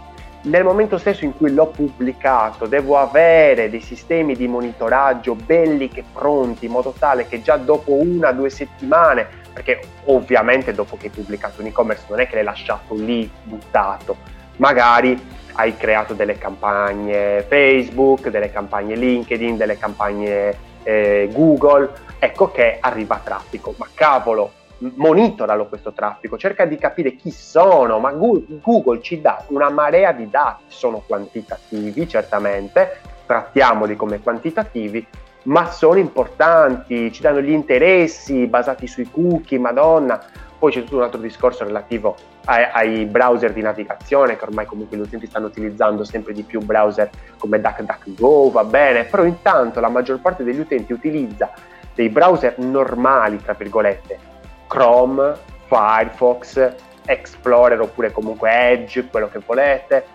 nel 0.43 0.63
momento 0.63 0.99
stesso 0.99 1.25
in 1.25 1.37
cui 1.37 1.53
l'ho 1.53 1.67
pubblicato 1.67 2.67
devo 2.67 2.97
avere 2.97 3.69
dei 3.69 3.81
sistemi 3.81 4.37
di 4.37 4.47
monitoraggio 4.47 5.35
belli 5.35 5.89
che 5.89 6.05
pronti 6.13 6.67
in 6.67 6.71
modo 6.71 6.95
tale 6.97 7.27
che 7.27 7.43
già 7.43 7.57
dopo 7.57 7.93
una 7.93 8.29
o 8.29 8.33
due 8.35 8.51
settimane 8.51 9.27
perché 9.53 9.81
ovviamente 10.05 10.73
dopo 10.73 10.97
che 10.97 11.07
hai 11.07 11.13
pubblicato 11.13 11.61
un 11.61 11.69
e-commerce 11.69 12.05
non 12.09 12.21
è 12.21 12.29
che 12.29 12.35
l'hai 12.35 12.45
lasciato 12.45 12.95
lì 12.95 13.29
buttato 13.43 14.17
magari 14.57 15.19
hai 15.55 15.77
creato 15.77 16.15
delle 16.15 16.39
campagne 16.39 17.45
Facebook, 17.49 18.29
delle 18.29 18.51
campagne 18.51 18.95
LinkedIn, 18.95 19.57
delle 19.57 19.79
campagne 19.79 20.57
eh, 20.83 21.29
Google, 21.33 21.91
ecco 22.19 22.51
che 22.51 22.79
arriva 22.81 23.21
traffico. 23.23 23.75
Ma 23.77 23.89
cavolo, 23.93 24.53
monitoralo 24.79 25.67
questo 25.67 25.93
traffico, 25.93 26.37
cerca 26.37 26.65
di 26.65 26.77
capire 26.77 27.15
chi 27.15 27.31
sono, 27.31 27.99
ma 27.99 28.13
Google 28.13 29.01
ci 29.01 29.21
dà 29.21 29.45
una 29.49 29.71
marea 29.71 30.13
di 30.13 30.29
dati, 30.29 30.65
sono 30.69 31.03
quantitativi 31.07 32.09
certamente, 32.09 33.01
trattiamoli 33.27 33.97
come 33.97 34.21
quantitativi, 34.21 35.07
ma 35.45 35.71
sono 35.71 35.99
importanti, 35.99 37.13
ci 37.13 37.23
danno 37.23 37.41
gli 37.41 37.51
interessi 37.51 38.47
basati 38.47 38.87
sui 38.87 39.09
cookie, 39.11 39.59
madonna, 39.59 40.23
poi 40.65 40.73
c'è 40.73 40.83
tutto 40.85 40.97
un 40.97 41.03
altro 41.03 41.21
discorso 41.21 41.65
relativo 41.65 42.17
ai, 42.47 42.65
ai, 42.73 43.05
browser 43.05 43.53
di 43.53 43.61
navigazione, 43.61 44.39
che 44.39 44.45
ormai 44.45 44.65
comunque 44.65 44.97
gli 44.97 45.01
utenti 45.01 45.27
stanno 45.27 45.49
utilizzando 45.49 46.05
sempre 46.05 46.33
di 46.33 46.43
più 46.43 46.61
browser 46.61 47.11
come 47.37 47.61
DuckDuckGo, 47.61 48.51
va 48.51 48.65
bene, 48.65 49.05
però 49.05 49.25
intanto 49.25 49.81
la 49.81 49.91
maggior 49.91 50.21
parte 50.21 50.43
degli 50.43 50.61
utenti 50.61 50.95
utilizza 50.95 51.53
dei 51.95 52.09
browser 52.09 52.59
normali, 52.61 53.43
tra 53.43 53.53
virgolette, 53.53 54.19
Chrome, 54.67 55.35
Firefox, 55.67 56.73
Explorer 57.05 57.81
oppure 57.83 58.11
comunque 58.11 58.71
Edge, 58.71 59.07
quello 59.11 59.29
che 59.29 59.41
volete, 59.45 60.07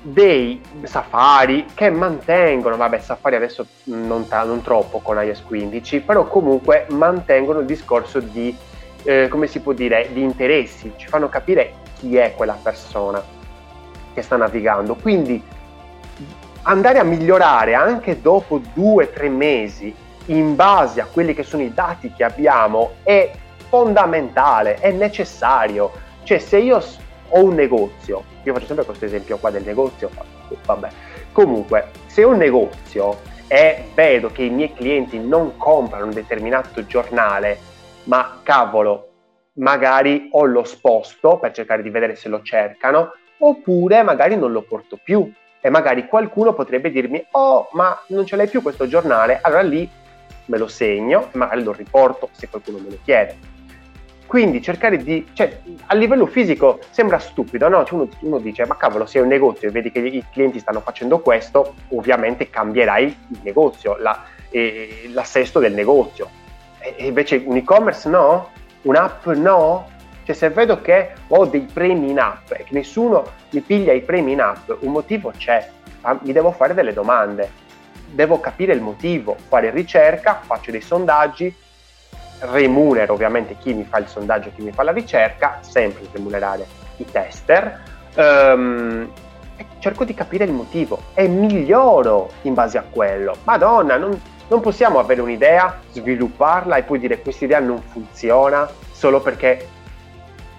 dei 0.00 0.58
Safari 0.84 1.66
che 1.74 1.90
mantengono, 1.90 2.78
vabbè 2.78 2.98
Safari 2.98 3.36
adesso 3.36 3.66
non, 3.84 4.26
ta- 4.26 4.44
non 4.44 4.62
troppo 4.62 5.00
con 5.00 5.22
iOS 5.22 5.42
15, 5.42 6.00
però 6.00 6.26
comunque 6.26 6.86
mantengono 6.88 7.58
il 7.58 7.66
discorso 7.66 8.20
di, 8.20 8.56
eh, 9.08 9.28
come 9.28 9.46
si 9.46 9.60
può 9.60 9.72
dire, 9.72 10.10
di 10.12 10.20
interessi, 10.20 10.92
ci 10.96 11.06
fanno 11.06 11.30
capire 11.30 11.76
chi 11.98 12.18
è 12.18 12.34
quella 12.36 12.58
persona 12.62 13.24
che 14.12 14.20
sta 14.20 14.36
navigando. 14.36 14.96
Quindi 14.96 15.42
andare 16.64 16.98
a 16.98 17.04
migliorare 17.04 17.72
anche 17.72 18.20
dopo 18.20 18.60
due 18.74 19.04
o 19.04 19.08
tre 19.08 19.30
mesi 19.30 19.94
in 20.26 20.54
base 20.54 21.00
a 21.00 21.06
quelli 21.06 21.32
che 21.32 21.42
sono 21.42 21.62
i 21.62 21.72
dati 21.72 22.12
che 22.12 22.22
abbiamo 22.22 22.96
è 23.02 23.30
fondamentale, 23.70 24.74
è 24.74 24.90
necessario. 24.90 25.90
Cioè 26.24 26.38
se 26.38 26.58
io 26.58 26.76
ho 27.28 27.42
un 27.42 27.54
negozio, 27.54 28.24
io 28.42 28.52
faccio 28.52 28.66
sempre 28.66 28.84
questo 28.84 29.06
esempio 29.06 29.38
qua 29.38 29.48
del 29.48 29.64
negozio, 29.64 30.10
vabbè, 30.66 30.88
comunque 31.32 31.92
se 32.08 32.24
ho 32.24 32.28
un 32.28 32.36
negozio 32.36 33.20
e 33.46 33.84
vedo 33.94 34.30
che 34.30 34.42
i 34.42 34.50
miei 34.50 34.74
clienti 34.74 35.18
non 35.18 35.56
comprano 35.56 36.04
un 36.04 36.12
determinato 36.12 36.84
giornale, 36.84 37.76
ma 38.08 38.40
cavolo, 38.42 39.08
magari 39.54 40.28
o 40.32 40.44
lo 40.44 40.64
sposto 40.64 41.38
per 41.38 41.52
cercare 41.52 41.82
di 41.82 41.90
vedere 41.90 42.16
se 42.16 42.28
lo 42.28 42.42
cercano, 42.42 43.12
oppure 43.38 44.02
magari 44.02 44.36
non 44.36 44.52
lo 44.52 44.62
porto 44.62 44.98
più 45.02 45.30
e 45.60 45.70
magari 45.70 46.06
qualcuno 46.06 46.52
potrebbe 46.52 46.90
dirmi 46.90 47.24
oh 47.32 47.68
ma 47.72 48.00
non 48.08 48.26
ce 48.26 48.36
l'hai 48.36 48.48
più 48.48 48.62
questo 48.62 48.86
giornale 48.86 49.40
allora 49.42 49.62
lì 49.62 49.88
me 50.46 50.58
lo 50.58 50.68
segno 50.68 51.28
e 51.32 51.36
magari 51.36 51.62
lo 51.62 51.72
riporto 51.72 52.28
se 52.32 52.48
qualcuno 52.48 52.78
me 52.78 52.90
lo 52.90 52.98
chiede. 53.02 53.56
Quindi 54.26 54.60
cercare 54.60 54.98
di, 54.98 55.26
cioè 55.32 55.60
a 55.86 55.94
livello 55.94 56.26
fisico 56.26 56.80
sembra 56.90 57.18
stupido, 57.18 57.68
no? 57.68 57.84
Cioè 57.84 57.98
uno, 57.98 58.08
uno, 58.20 58.38
dice 58.38 58.66
ma 58.66 58.76
cavolo 58.76 59.06
sei 59.06 59.22
un 59.22 59.28
negozio 59.28 59.68
e 59.68 59.70
vedi 59.70 59.90
che 59.90 60.00
i 60.00 60.24
clienti 60.30 60.58
stanno 60.58 60.80
facendo 60.80 61.20
questo, 61.20 61.74
ovviamente 61.88 62.50
cambierai 62.50 63.04
il 63.04 63.40
negozio, 63.42 63.96
la, 63.96 64.24
eh, 64.50 65.08
l'assesto 65.12 65.60
del 65.60 65.72
negozio. 65.72 66.28
E, 66.80 67.06
invece 67.06 67.42
un 67.44 67.56
e-commerce 67.56 68.08
no? 68.08 68.50
Un'app 68.82 69.26
no? 69.28 69.88
Cioè 70.24 70.34
se 70.34 70.50
vedo 70.50 70.80
che 70.80 71.12
ho 71.28 71.46
dei 71.46 71.66
premi 71.72 72.10
in 72.10 72.18
app 72.18 72.50
e 72.52 72.64
che 72.64 72.74
nessuno 72.74 73.26
mi 73.50 73.60
piglia 73.60 73.92
i 73.92 74.02
premi 74.02 74.32
in 74.32 74.40
app, 74.40 74.70
un 74.80 74.92
motivo 74.92 75.32
c'è, 75.36 75.70
mi 76.20 76.32
devo 76.32 76.52
fare 76.52 76.74
delle 76.74 76.92
domande. 76.92 77.66
Devo 78.10 78.40
capire 78.40 78.72
il 78.72 78.80
motivo, 78.80 79.36
fare 79.48 79.70
ricerca, 79.70 80.40
faccio 80.42 80.70
dei 80.70 80.80
sondaggi, 80.80 81.54
remunero 82.40 83.12
ovviamente 83.14 83.56
chi 83.58 83.74
mi 83.74 83.84
fa 83.84 83.98
il 83.98 84.06
sondaggio, 84.06 84.50
chi 84.54 84.62
mi 84.62 84.72
fa 84.72 84.82
la 84.82 84.92
ricerca, 84.92 85.58
sempre 85.60 86.06
remunerare 86.12 86.66
i 86.96 87.04
tester, 87.04 87.82
um, 88.16 89.10
cerco 89.78 90.04
di 90.04 90.14
capire 90.14 90.44
il 90.44 90.52
motivo. 90.52 91.02
E 91.14 91.28
miglioro 91.28 92.30
in 92.42 92.54
base 92.54 92.78
a 92.78 92.84
quello. 92.88 93.36
Madonna, 93.44 93.96
non, 93.96 94.18
non 94.48 94.60
possiamo 94.60 94.98
avere 94.98 95.20
un'idea, 95.20 95.80
svilupparla 95.92 96.76
e 96.76 96.82
poi 96.82 96.98
dire 96.98 97.20
questa 97.20 97.44
idea 97.44 97.60
non 97.60 97.80
funziona 97.82 98.68
solo 98.92 99.20
perché 99.20 99.68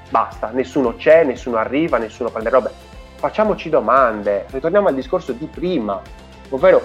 basta, 0.09 0.49
nessuno 0.51 0.95
c'è, 0.95 1.23
nessuno 1.23 1.57
arriva, 1.57 1.97
nessuno 1.97 2.29
prende 2.29 2.49
robe. 2.49 2.71
Facciamoci 3.15 3.69
domande, 3.69 4.45
ritorniamo 4.49 4.87
al 4.87 4.95
discorso 4.95 5.33
di 5.33 5.45
prima, 5.45 6.01
ovvero 6.49 6.81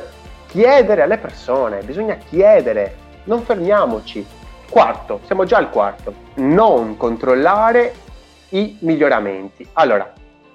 chiedere 0.48 1.02
alle 1.02 1.18
persone, 1.18 1.82
bisogna 1.82 2.16
chiedere, 2.16 2.96
non 3.24 3.42
fermiamoci. 3.42 4.26
Quarto, 4.68 5.20
siamo 5.26 5.44
già 5.44 5.58
al 5.58 5.70
quarto, 5.70 6.12
non 6.36 6.96
controllare 6.96 7.94
i 8.50 8.76
miglioramenti. 8.80 9.68
Allora, 9.74 10.12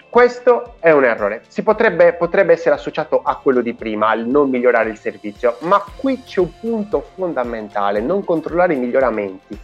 questo 0.09 0.75
è 0.79 0.91
un 0.91 1.03
errore, 1.03 1.43
potrebbe, 1.63 2.13
potrebbe 2.13 2.53
essere 2.53 2.73
associato 2.73 3.21
a 3.23 3.35
quello 3.37 3.61
di 3.61 3.73
prima, 3.73 4.09
al 4.09 4.25
non 4.25 4.49
migliorare 4.49 4.89
il 4.89 4.97
servizio, 4.97 5.57
ma 5.61 5.83
qui 5.97 6.23
c'è 6.23 6.39
un 6.39 6.59
punto 6.59 7.09
fondamentale, 7.15 8.01
non 8.01 8.23
controllare 8.23 8.73
i 8.73 8.79
miglioramenti, 8.79 9.57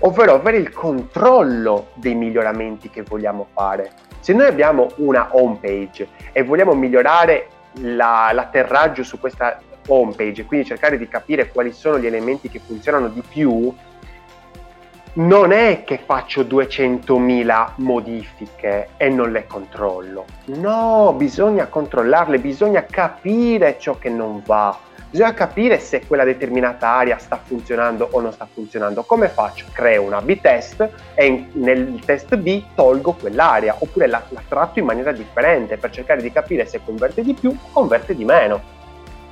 ovvero 0.00 0.34
avere 0.34 0.58
il 0.58 0.72
controllo 0.72 1.88
dei 1.94 2.14
miglioramenti 2.14 2.90
che 2.90 3.02
vogliamo 3.02 3.48
fare. 3.52 3.90
Se 4.20 4.32
noi 4.32 4.46
abbiamo 4.46 4.88
una 4.96 5.28
home 5.32 5.58
page 5.60 6.08
e 6.32 6.44
vogliamo 6.44 6.74
migliorare 6.74 7.48
la, 7.80 8.30
l'atterraggio 8.32 9.02
su 9.02 9.18
questa 9.18 9.60
homepage, 9.88 10.44
quindi 10.44 10.66
cercare 10.66 10.98
di 10.98 11.08
capire 11.08 11.48
quali 11.48 11.72
sono 11.72 11.98
gli 11.98 12.06
elementi 12.06 12.48
che 12.48 12.60
funzionano 12.64 13.08
di 13.08 13.22
più, 13.26 13.74
non 15.18 15.50
è 15.50 15.82
che 15.84 15.98
faccio 15.98 16.42
200.000 16.42 17.72
modifiche 17.76 18.90
e 18.96 19.08
non 19.08 19.32
le 19.32 19.46
controllo. 19.46 20.24
No, 20.46 21.12
bisogna 21.16 21.66
controllarle, 21.66 22.38
bisogna 22.38 22.84
capire 22.84 23.76
ciò 23.80 23.98
che 23.98 24.10
non 24.10 24.42
va. 24.44 24.78
Bisogna 25.10 25.34
capire 25.34 25.80
se 25.80 26.06
quella 26.06 26.22
determinata 26.22 26.88
area 26.88 27.18
sta 27.18 27.40
funzionando 27.42 28.08
o 28.12 28.20
non 28.20 28.32
sta 28.32 28.46
funzionando. 28.52 29.02
Come 29.02 29.28
faccio? 29.28 29.64
Creo 29.72 30.02
una 30.02 30.20
B-test 30.20 30.88
e 31.14 31.46
nel 31.52 32.00
test 32.04 32.36
B 32.36 32.62
tolgo 32.74 33.14
quell'area 33.14 33.74
oppure 33.78 34.06
la, 34.06 34.22
la 34.28 34.42
tratto 34.46 34.78
in 34.78 34.84
maniera 34.84 35.10
differente 35.10 35.78
per 35.78 35.90
cercare 35.90 36.22
di 36.22 36.30
capire 36.30 36.66
se 36.66 36.80
converte 36.84 37.22
di 37.22 37.32
più 37.32 37.50
o 37.50 37.72
converte 37.72 38.14
di 38.14 38.24
meno. 38.24 38.76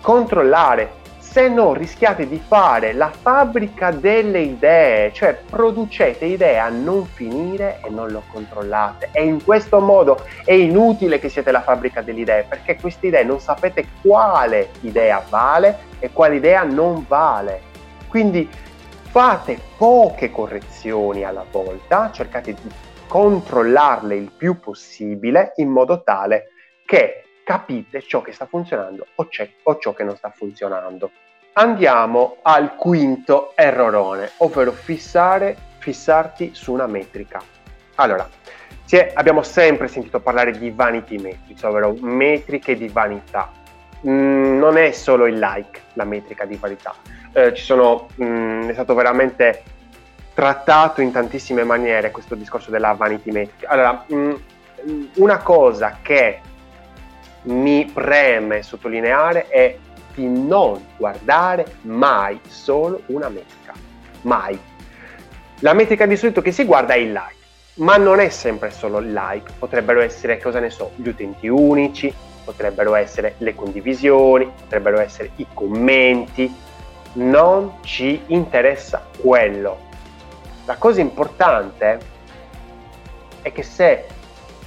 Controllare 0.01 1.05
se 1.37 1.49
no 1.49 1.75
rischiate 1.75 2.27
di 2.27 2.39
fare 2.39 2.95
la 2.95 3.11
fabbrica 3.11 3.91
delle 3.91 4.41
idee, 4.41 5.13
cioè 5.13 5.35
producete 5.35 6.25
idee 6.25 6.59
a 6.59 6.71
non 6.71 7.05
finire 7.05 7.83
e 7.85 7.91
non 7.91 8.09
lo 8.09 8.23
controllate. 8.33 9.11
E 9.13 9.23
in 9.25 9.45
questo 9.45 9.81
modo 9.81 10.25
è 10.47 10.55
inutile 10.55 11.19
che 11.19 11.29
siete 11.29 11.51
la 11.51 11.61
fabbrica 11.61 12.01
delle 12.01 12.21
idee, 12.21 12.45
perché 12.45 12.77
queste 12.77 13.09
idee 13.09 13.25
non 13.25 13.39
sapete 13.39 13.87
quale 14.01 14.71
idea 14.81 15.23
vale 15.29 15.81
e 15.99 16.11
quale 16.11 16.37
idea 16.37 16.63
non 16.63 17.05
vale. 17.07 17.61
Quindi 18.09 18.49
fate 19.03 19.61
poche 19.77 20.31
correzioni 20.31 21.23
alla 21.23 21.45
volta, 21.51 22.11
cercate 22.13 22.55
di 22.55 22.71
controllarle 23.07 24.17
il 24.17 24.33
più 24.35 24.59
possibile 24.59 25.53
in 25.57 25.69
modo 25.69 26.03
tale 26.03 26.47
che 26.87 27.25
capite 27.45 28.01
ciò 28.01 28.23
che 28.23 28.33
sta 28.33 28.47
funzionando 28.47 29.07
o, 29.15 29.29
o 29.65 29.79
ciò 29.79 29.93
che 29.93 30.03
non 30.03 30.17
sta 30.17 30.31
funzionando. 30.31 31.11
Andiamo 31.59 32.37
al 32.43 32.77
quinto 32.77 33.53
errorone, 33.55 34.33
ovvero 34.39 34.73
fissare, 34.73 35.57
fissarti 35.79 36.51
su 36.53 36.71
una 36.71 36.87
metrica. 36.87 37.41
Allora, 37.95 38.29
è, 38.87 39.13
abbiamo 39.15 39.43
sempre 39.43 39.89
sentito 39.89 40.21
parlare 40.21 40.51
di 40.51 40.71
vanity 40.71 41.17
metrics, 41.17 41.63
ovvero 41.63 41.97
metriche 41.99 42.77
di 42.77 42.89
vanità. 42.89 43.51
Mm, 44.07 44.59
non 44.59 44.77
è 44.77 44.91
solo 44.91 45.25
il 45.25 45.39
like 45.39 45.81
la 45.95 46.05
metrica 46.05 46.45
di 46.45 46.57
vanità, 46.57 46.95
eh, 47.33 47.57
sono, 47.57 48.09
mm, 48.23 48.69
è 48.69 48.73
stato 48.75 48.93
veramente 48.93 49.63
trattato 50.35 51.01
in 51.01 51.11
tantissime 51.11 51.65
maniere 51.65 52.11
questo 52.11 52.35
discorso 52.35 52.71
della 52.71 52.93
vanity 52.93 53.31
metric. 53.31 53.65
Allora, 53.67 54.05
mm, 54.13 54.35
una 55.15 55.39
cosa 55.39 56.01
che 56.03 56.39
mi 57.45 57.91
preme 57.91 58.63
sottolineare 58.63 59.49
è 59.49 59.79
di 60.17 60.27
non 60.27 60.85
guardare 60.97 61.77
mai 61.83 62.41
solo 62.49 63.03
una 63.07 63.29
metrica. 63.29 63.75
Mai. 64.23 64.59
La 65.61 65.75
metrica 65.75 66.07
di 66.07 66.17
solito 66.17 66.43
che 66.43 66.51
si 66.51 66.65
guarda 66.65 66.95
è 66.95 66.99
il 66.99 67.13
like, 67.13 67.35
ma 67.75 67.97
non 67.97 68.19
è 68.19 68.31
sempre 68.31 68.71
solo 68.71 68.99
il 68.99 69.13
like, 69.13 69.53
potrebbero 69.59 70.01
essere, 70.01 70.41
cosa 70.41 70.59
ne 70.59 70.71
so, 70.71 70.93
gli 70.97 71.09
utenti 71.09 71.47
unici, 71.47 72.13
potrebbero 72.45 72.95
essere 72.95 73.35
le 73.39 73.55
condivisioni, 73.55 74.51
potrebbero 74.63 74.99
essere 74.99 75.31
i 75.37 75.47
commenti. 75.53 76.53
Non 77.15 77.79
ci 77.83 78.23
interessa 78.27 79.07
quello. 79.19 79.85
La 80.65 80.77
cosa 80.77 81.01
importante 81.01 81.99
è 83.43 83.53
che 83.53 83.63
se 83.63 84.07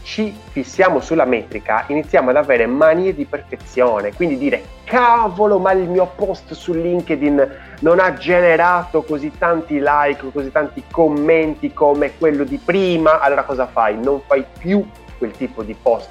ci 0.09 0.35
fissiamo 0.49 1.01
sulla 1.01 1.25
metrica, 1.25 1.83
iniziamo 1.85 2.31
ad 2.31 2.37
avere 2.37 2.65
manie 2.65 3.13
di 3.13 3.25
perfezione, 3.25 4.11
quindi 4.11 4.39
dire 4.39 4.63
cavolo, 4.83 5.59
ma 5.59 5.71
il 5.73 5.87
mio 5.87 6.11
post 6.15 6.53
su 6.53 6.73
LinkedIn 6.73 7.57
non 7.81 7.99
ha 7.99 8.15
generato 8.15 9.03
così 9.03 9.31
tanti 9.37 9.79
like, 9.79 10.31
così 10.33 10.51
tanti 10.51 10.83
commenti 10.91 11.73
come 11.73 12.17
quello 12.17 12.43
di 12.43 12.57
prima, 12.57 13.19
allora 13.19 13.43
cosa 13.43 13.67
fai? 13.67 13.99
Non 13.99 14.19
fai 14.25 14.43
più 14.57 14.83
quel 15.19 15.29
tipo 15.29 15.61
di 15.61 15.75
post, 15.79 16.09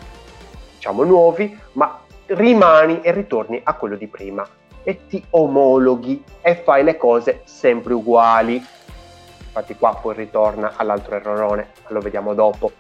diciamo 0.77 1.03
nuovi, 1.03 1.59
ma 1.73 2.01
rimani 2.27 3.01
e 3.01 3.11
ritorni 3.11 3.61
a 3.65 3.75
quello 3.75 3.97
di 3.97 4.07
prima 4.07 4.47
e 4.85 5.09
ti 5.09 5.21
omologhi 5.31 6.23
e 6.41 6.55
fai 6.55 6.85
le 6.85 6.97
cose 6.97 7.41
sempre 7.47 7.95
uguali. 7.95 8.55
Infatti 8.55 9.75
qua 9.75 9.99
poi 10.01 10.15
ritorna 10.15 10.75
all'altro 10.77 11.17
errorone, 11.17 11.71
lo 11.89 11.99
vediamo 11.99 12.33
dopo. 12.35 12.71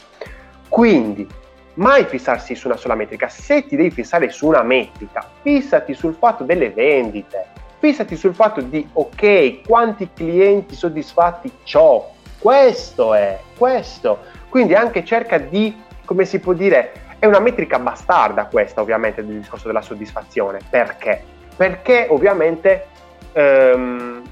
Quindi, 0.68 1.26
mai 1.75 2.04
fissarsi 2.04 2.54
su 2.54 2.68
una 2.68 2.76
sola 2.76 2.94
metrica. 2.94 3.28
Se 3.28 3.66
ti 3.66 3.76
devi 3.76 3.90
fissare 3.90 4.30
su 4.30 4.46
una 4.46 4.62
metrica, 4.62 5.28
fissati 5.42 5.94
sul 5.94 6.14
fatto 6.14 6.44
delle 6.44 6.70
vendite, 6.70 7.46
fissati 7.78 8.16
sul 8.16 8.34
fatto 8.34 8.60
di, 8.60 8.87
ok, 8.92 9.62
quanti 9.66 10.10
clienti 10.12 10.75
soddisfatti 10.75 11.50
ho. 11.75 12.12
Questo 12.38 13.14
è, 13.14 13.38
questo. 13.56 14.18
Quindi 14.48 14.75
anche 14.75 15.04
cerca 15.04 15.38
di, 15.38 15.80
come 16.04 16.25
si 16.25 16.38
può 16.38 16.52
dire, 16.52 16.92
è 17.18 17.26
una 17.26 17.40
metrica 17.40 17.78
bastarda 17.78 18.47
questa 18.47 18.80
ovviamente 18.80 19.25
del 19.25 19.38
discorso 19.38 19.66
della 19.66 19.82
soddisfazione. 19.82 20.60
Perché? 20.69 21.23
Perché 21.56 22.06
ovviamente 22.08 22.86
ehm, 23.32 24.23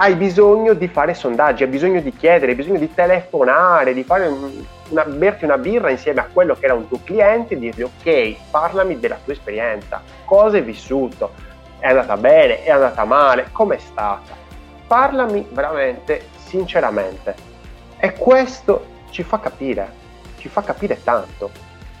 hai 0.00 0.14
bisogno 0.14 0.74
di 0.74 0.86
fare 0.86 1.12
sondaggi, 1.12 1.64
hai 1.64 1.68
bisogno 1.68 2.00
di 2.00 2.12
chiedere, 2.14 2.52
hai 2.52 2.56
bisogno 2.56 2.78
di 2.78 2.94
telefonare, 2.94 3.94
di 3.94 4.06
una, 4.90 5.04
berti 5.04 5.44
una 5.44 5.58
birra 5.58 5.90
insieme 5.90 6.20
a 6.20 6.28
quello 6.32 6.54
che 6.54 6.66
era 6.66 6.74
un 6.74 6.86
tuo 6.86 7.00
cliente 7.02 7.54
e 7.54 7.58
dirgli 7.58 7.82
ok, 7.82 8.36
parlami 8.48 9.00
della 9.00 9.18
tua 9.24 9.32
esperienza, 9.32 10.00
cosa 10.24 10.56
hai 10.56 10.62
vissuto, 10.62 11.32
è 11.80 11.88
andata 11.88 12.16
bene, 12.16 12.62
è 12.62 12.70
andata 12.70 13.04
male, 13.04 13.48
com'è 13.50 13.78
stata? 13.78 14.36
Parlami 14.86 15.48
veramente 15.50 16.28
sinceramente. 16.46 17.34
E 17.98 18.12
questo 18.12 18.86
ci 19.10 19.24
fa 19.24 19.40
capire, 19.40 19.90
ci 20.38 20.48
fa 20.48 20.62
capire 20.62 21.02
tanto. 21.02 21.50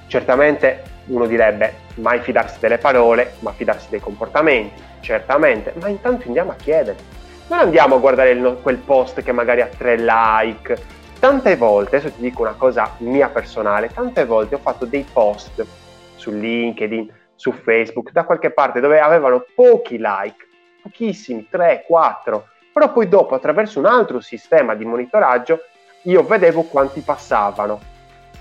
Certamente 0.06 0.84
uno 1.06 1.26
direbbe 1.26 1.74
mai 1.94 2.20
fidarsi 2.20 2.60
delle 2.60 2.78
parole, 2.78 3.34
ma 3.40 3.50
fidarsi 3.50 3.88
dei 3.90 4.00
comportamenti, 4.00 4.80
certamente, 5.00 5.72
ma 5.80 5.88
intanto 5.88 6.28
andiamo 6.28 6.52
a 6.52 6.54
chiedere 6.54 7.16
non 7.48 7.58
andiamo 7.58 7.96
a 7.96 7.98
guardare 7.98 8.30
il, 8.30 8.58
quel 8.62 8.76
post 8.76 9.22
che 9.22 9.32
magari 9.32 9.62
ha 9.62 9.68
tre 9.68 9.96
like. 9.96 10.96
Tante 11.18 11.56
volte, 11.56 11.96
adesso 11.96 12.14
ti 12.14 12.22
dico 12.22 12.42
una 12.42 12.52
cosa 12.52 12.94
mia 12.98 13.28
personale, 13.28 13.90
tante 13.92 14.24
volte 14.24 14.54
ho 14.54 14.58
fatto 14.58 14.84
dei 14.84 15.04
post 15.10 15.66
su 16.14 16.30
LinkedIn, 16.30 17.12
su 17.34 17.50
Facebook, 17.52 18.12
da 18.12 18.24
qualche 18.24 18.50
parte 18.50 18.80
dove 18.80 19.00
avevano 19.00 19.44
pochi 19.54 19.96
like, 19.98 20.46
pochissimi, 20.80 21.48
3, 21.50 21.84
4, 21.86 22.46
però 22.72 22.92
poi 22.92 23.08
dopo 23.08 23.34
attraverso 23.34 23.80
un 23.80 23.86
altro 23.86 24.20
sistema 24.20 24.74
di 24.74 24.84
monitoraggio 24.84 25.60
io 26.02 26.22
vedevo 26.22 26.62
quanti 26.62 27.00
passavano. 27.00 27.80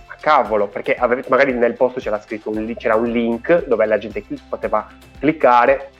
Ma 0.07 0.15
cavolo, 0.19 0.67
perché 0.67 0.97
magari 1.29 1.53
nel 1.53 1.73
post 1.73 1.99
c'era 1.99 2.21
scritto 2.21 2.51
un, 2.51 2.75
c'era 2.77 2.95
un 2.95 3.07
link 3.07 3.65
dove 3.65 3.85
la 3.87 3.97
gente 3.97 4.23
poteva 4.47 4.87
cliccare 5.19 5.91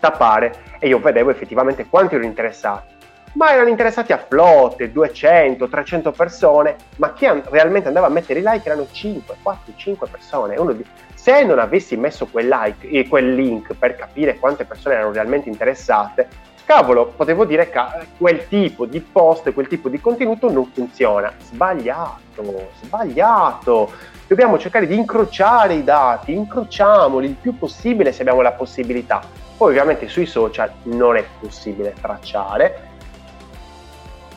tappare 0.00 0.52
e 0.78 0.88
io 0.88 0.98
vedevo 0.98 1.30
effettivamente 1.30 1.86
quanti 1.86 2.14
erano 2.14 2.28
interessati. 2.28 2.98
Ma 3.32 3.52
erano 3.52 3.68
interessati 3.68 4.12
a 4.12 4.18
flotte, 4.18 4.90
200, 4.90 5.68
300 5.68 6.10
persone, 6.10 6.74
ma 6.96 7.12
chi 7.12 7.26
an- 7.26 7.44
realmente 7.48 7.86
andava 7.86 8.06
a 8.08 8.10
mettere 8.10 8.40
i 8.40 8.42
like 8.44 8.66
erano 8.68 8.88
5, 8.90 9.36
4, 9.40 9.72
5 9.76 10.08
persone. 10.08 10.56
Di- 10.74 10.84
se 11.14 11.44
non 11.44 11.60
avessi 11.60 11.96
messo 11.96 12.26
quel 12.26 12.48
like 12.48 12.88
e 12.88 13.06
quel 13.06 13.34
link 13.34 13.74
per 13.74 13.94
capire 13.94 14.38
quante 14.38 14.64
persone 14.64 14.96
erano 14.96 15.12
realmente 15.12 15.48
interessate, 15.48 16.26
cavolo, 16.64 17.12
potevo 17.14 17.44
dire 17.44 17.70
che 17.70 17.80
quel 18.18 18.48
tipo 18.48 18.86
di 18.86 19.00
post, 19.00 19.52
quel 19.52 19.68
tipo 19.68 19.88
di 19.88 20.00
contenuto 20.00 20.50
non 20.50 20.66
funziona. 20.72 21.32
Sbagliato, 21.40 22.70
sbagliato. 22.82 23.92
Dobbiamo 24.26 24.58
cercare 24.58 24.86
di 24.88 24.96
incrociare 24.96 25.74
i 25.74 25.84
dati, 25.84 26.32
incrociamoli 26.32 27.28
il 27.28 27.34
più 27.34 27.56
possibile 27.56 28.12
se 28.12 28.22
abbiamo 28.22 28.40
la 28.40 28.52
possibilità 28.52 29.20
poi 29.60 29.72
ovviamente 29.72 30.08
sui 30.08 30.24
social 30.24 30.72
non 30.84 31.16
è 31.16 31.24
possibile 31.38 31.92
tracciare, 32.00 32.88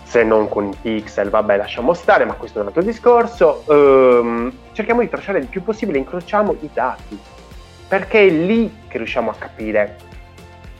se 0.03 0.21
non 0.21 0.49
con 0.49 0.65
i 0.65 0.75
pixel, 0.81 1.29
vabbè 1.29 1.55
lasciamo 1.55 1.93
stare, 1.93 2.25
ma 2.25 2.33
questo 2.33 2.57
è 2.57 2.61
un 2.61 2.67
altro 2.67 2.83
discorso. 2.83 3.63
Ehm, 3.69 4.51
cerchiamo 4.73 4.99
di 4.99 5.07
tracciare 5.07 5.39
il 5.39 5.47
più 5.47 5.63
possibile, 5.63 5.97
incrociamo 5.97 6.57
i 6.59 6.69
dati, 6.73 7.17
perché 7.87 8.27
è 8.27 8.29
lì 8.29 8.79
che 8.89 8.97
riusciamo 8.97 9.31
a 9.31 9.35
capire 9.35 9.95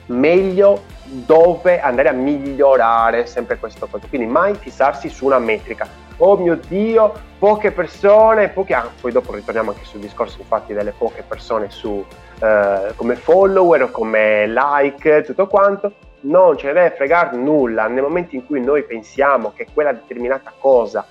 meglio 0.08 0.82
dove 1.04 1.80
andare 1.80 2.10
a 2.10 2.12
migliorare 2.12 3.24
sempre 3.24 3.56
questo 3.56 3.86
cosa. 3.86 4.06
Quindi 4.06 4.26
mai 4.26 4.54
fissarsi 4.56 5.08
su 5.08 5.24
una 5.24 5.38
metrica. 5.38 5.88
Oh 6.18 6.36
mio 6.36 6.56
Dio, 6.68 7.12
poche 7.38 7.72
persone, 7.72 8.48
poche... 8.48 8.74
Ah, 8.74 8.88
poi 9.00 9.12
dopo 9.12 9.34
ritorniamo 9.34 9.72
anche 9.72 9.84
sul 9.84 10.00
discorso 10.00 10.38
infatti 10.40 10.72
delle 10.72 10.92
poche 10.96 11.24
persone 11.26 11.70
su, 11.70 12.04
eh, 12.40 12.92
come 12.94 13.16
follower 13.16 13.82
o 13.82 13.90
come 13.90 14.46
like, 14.46 15.22
tutto 15.22 15.46
quanto, 15.46 15.92
non 16.20 16.56
ce 16.56 16.68
ne 16.68 16.72
deve 16.74 16.90
fregare 16.90 17.36
nulla. 17.36 17.86
Nel 17.86 18.02
momento 18.02 18.34
in 18.34 18.46
cui 18.46 18.60
noi 18.60 18.84
pensiamo 18.84 19.52
che 19.54 19.66
quella 19.72 19.92
determinata 19.92 20.52
cosa 20.58 21.04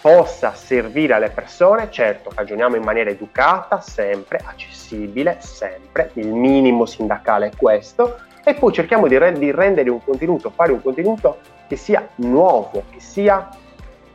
possa 0.00 0.54
servire 0.54 1.14
alle 1.14 1.30
persone, 1.30 1.90
certo, 1.90 2.30
ragioniamo 2.34 2.76
in 2.76 2.82
maniera 2.82 3.10
educata, 3.10 3.80
sempre, 3.80 4.40
accessibile, 4.42 5.38
sempre, 5.40 6.10
il 6.14 6.28
minimo 6.28 6.86
sindacale 6.86 7.48
è 7.48 7.50
questo, 7.56 8.18
e 8.42 8.54
poi 8.54 8.72
cerchiamo 8.72 9.06
di, 9.06 9.18
re- 9.18 9.38
di 9.38 9.50
rendere 9.50 9.90
un 9.90 10.02
contenuto, 10.02 10.50
fare 10.50 10.72
un 10.72 10.80
contenuto 10.80 11.38
che 11.68 11.76
sia 11.76 12.08
nuovo, 12.16 12.84
che 12.90 13.00
sia, 13.00 13.48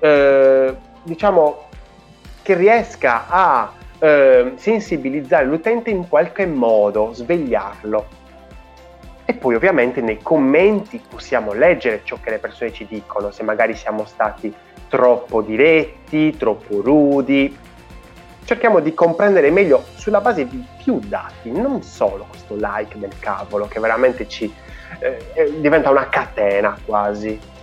eh, 0.06 0.76
diciamo, 1.02 1.70
che 2.44 2.54
riesca 2.54 3.26
a 3.28 3.74
eh, 3.98 4.54
sensibilizzare 4.56 5.46
l'utente 5.46 5.89
in 5.89 6.08
qualche 6.08 6.46
modo, 6.46 7.12
svegliarlo. 7.13 8.24
E 9.26 9.34
poi 9.34 9.56
ovviamente 9.56 10.02
nei 10.02 10.20
commenti 10.22 11.02
possiamo 11.10 11.54
leggere 11.54 12.02
ciò 12.04 12.20
che 12.22 12.30
le 12.30 12.38
persone 12.38 12.72
ci 12.72 12.86
dicono, 12.86 13.32
se 13.32 13.41
magari 13.41 13.74
siamo 13.74 14.06
stati 14.06 14.54
troppo 14.88 15.41
diretti, 15.41 16.38
troppo 16.38 16.82
rudi. 16.82 17.58
Cerchiamo 18.44 18.80
di 18.82 18.94
comprendere 18.94 19.50
meglio 19.50 19.84
sulla 19.96 20.22
base 20.22 20.48
di 20.48 20.63
più 20.84 21.00
dati, 21.00 21.50
non 21.50 21.82
solo 21.82 22.28
questo 22.30 22.56
like 22.56 23.00
del 23.00 23.18
cavolo 23.18 23.68
che 23.68 23.80
veramente 23.80 24.28
ci 24.28 24.54
eh, 25.00 25.32
eh 25.34 25.60
diventa 25.60 25.89
una 25.89 26.08
catena 26.10 26.78
quasi. 26.86 27.54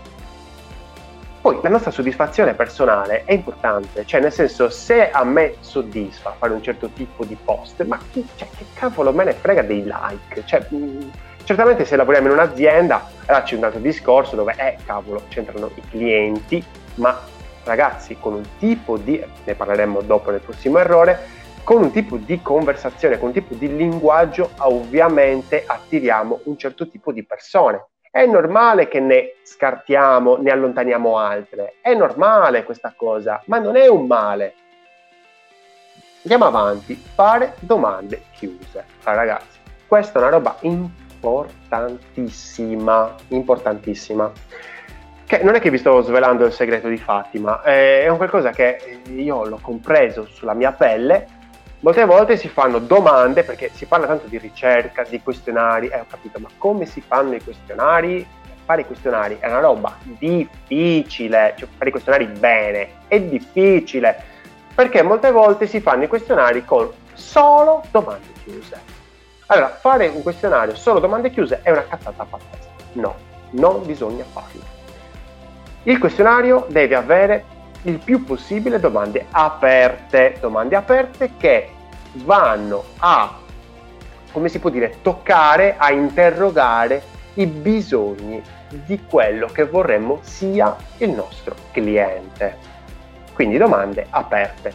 Poi 1.42 1.58
la 1.60 1.70
nostra 1.70 1.90
soddisfazione 1.90 2.54
personale 2.54 3.24
è 3.24 3.32
importante, 3.32 4.06
cioè 4.06 4.20
nel 4.20 4.30
senso 4.30 4.70
se 4.70 5.10
a 5.10 5.24
me 5.24 5.56
soddisfa 5.58 6.36
fare 6.38 6.52
un 6.52 6.62
certo 6.62 6.88
tipo 6.90 7.24
di 7.24 7.36
post, 7.44 7.82
ma 7.82 7.98
chi, 8.12 8.24
cioè, 8.36 8.46
che 8.56 8.64
cavolo 8.74 9.12
me 9.12 9.24
ne 9.24 9.32
frega 9.32 9.62
dei 9.62 9.82
like? 9.82 10.44
Cioè, 10.44 10.64
mh, 10.68 11.10
certamente 11.42 11.84
se 11.84 11.96
lavoriamo 11.96 12.28
in 12.28 12.34
un'azienda, 12.34 13.10
allora 13.26 13.42
c'è 13.42 13.56
un 13.56 13.64
altro 13.64 13.80
discorso 13.80 14.36
dove, 14.36 14.54
eh 14.56 14.76
cavolo, 14.86 15.24
c'entrano 15.30 15.68
i 15.74 15.82
clienti, 15.90 16.64
ma 16.94 17.20
ragazzi 17.64 18.16
con 18.20 18.34
un 18.34 18.44
tipo 18.60 18.96
di, 18.96 19.20
ne 19.42 19.54
parleremo 19.56 20.00
dopo 20.02 20.30
nel 20.30 20.38
prossimo 20.38 20.78
errore, 20.78 21.26
con 21.64 21.82
un 21.82 21.90
tipo 21.90 22.18
di 22.18 22.40
conversazione, 22.40 23.18
con 23.18 23.28
un 23.30 23.34
tipo 23.34 23.54
di 23.54 23.74
linguaggio, 23.74 24.50
ovviamente 24.58 25.64
attiriamo 25.66 26.42
un 26.44 26.56
certo 26.56 26.88
tipo 26.88 27.10
di 27.10 27.24
persone 27.24 27.86
è 28.12 28.24
normale 28.26 28.86
che 28.88 29.00
ne 29.00 29.36
scartiamo, 29.42 30.36
ne 30.36 30.50
allontaniamo 30.50 31.16
altre, 31.16 31.76
è 31.80 31.94
normale 31.94 32.62
questa 32.62 32.92
cosa, 32.94 33.42
ma 33.46 33.58
non 33.58 33.74
è 33.74 33.86
un 33.86 34.06
male. 34.06 34.52
Andiamo 36.22 36.44
avanti, 36.44 36.94
fare 36.94 37.54
domande 37.60 38.24
chiuse. 38.32 38.84
Allora, 39.04 39.22
ragazzi, 39.22 39.58
questa 39.86 40.18
è 40.18 40.22
una 40.22 40.30
roba 40.30 40.58
importantissima, 40.60 43.14
importantissima. 43.28 44.30
Che 45.24 45.42
non 45.42 45.54
è 45.54 45.60
che 45.60 45.70
vi 45.70 45.78
sto 45.78 46.02
svelando 46.02 46.44
il 46.44 46.52
segreto 46.52 46.88
di 46.88 46.98
Fatima, 46.98 47.62
è 47.62 48.06
un 48.08 48.18
qualcosa 48.18 48.50
che 48.50 49.00
io 49.08 49.46
l'ho 49.46 49.58
compreso 49.62 50.26
sulla 50.26 50.52
mia 50.52 50.72
pelle 50.72 51.40
molte 51.82 52.04
volte 52.04 52.36
si 52.36 52.48
fanno 52.48 52.78
domande, 52.78 53.42
perché 53.44 53.70
si 53.72 53.86
parla 53.86 54.06
tanto 54.06 54.26
di 54.26 54.38
ricerca, 54.38 55.04
di 55.08 55.20
questionari, 55.20 55.88
eh, 55.88 56.00
ho 56.00 56.06
capito, 56.08 56.38
ma 56.38 56.48
come 56.58 56.86
si 56.86 57.00
fanno 57.00 57.34
i 57.34 57.42
questionari? 57.42 58.26
Fare 58.64 58.82
i 58.82 58.86
questionari 58.86 59.36
è 59.40 59.48
una 59.48 59.58
roba 59.58 59.96
difficile, 60.02 61.54
cioè 61.56 61.68
fare 61.76 61.88
i 61.88 61.92
questionari 61.92 62.26
bene 62.26 62.88
è 63.08 63.20
difficile, 63.20 64.22
perché 64.74 65.02
molte 65.02 65.32
volte 65.32 65.66
si 65.66 65.80
fanno 65.80 66.04
i 66.04 66.08
questionari 66.08 66.64
con 66.64 66.88
solo 67.14 67.82
domande 67.90 68.28
chiuse. 68.44 68.80
Allora, 69.46 69.68
fare 69.68 70.06
un 70.06 70.22
questionario 70.22 70.76
solo 70.76 71.00
domande 71.00 71.30
chiuse 71.30 71.60
è 71.62 71.70
una 71.70 71.84
cazzata 71.86 72.24
pazzesca. 72.24 72.70
No, 72.92 73.16
non 73.50 73.84
bisogna 73.84 74.24
farlo. 74.24 74.62
Il 75.82 75.98
questionario 75.98 76.64
deve 76.68 76.94
avere 76.94 77.44
il 77.82 77.98
più 77.98 78.24
possibile 78.24 78.78
domande 78.78 79.26
aperte, 79.30 80.36
domande 80.40 80.76
aperte 80.76 81.32
che 81.36 81.70
vanno 82.14 82.84
a, 82.98 83.38
come 84.32 84.48
si 84.48 84.58
può 84.58 84.70
dire, 84.70 84.98
toccare, 85.02 85.74
a 85.76 85.90
interrogare 85.90 87.02
i 87.34 87.46
bisogni 87.46 88.42
di 88.68 89.00
quello 89.08 89.46
che 89.46 89.64
vorremmo 89.64 90.20
sia 90.22 90.76
il 90.98 91.10
nostro 91.10 91.54
cliente. 91.72 92.70
Quindi 93.32 93.56
domande 93.56 94.06
aperte. 94.10 94.72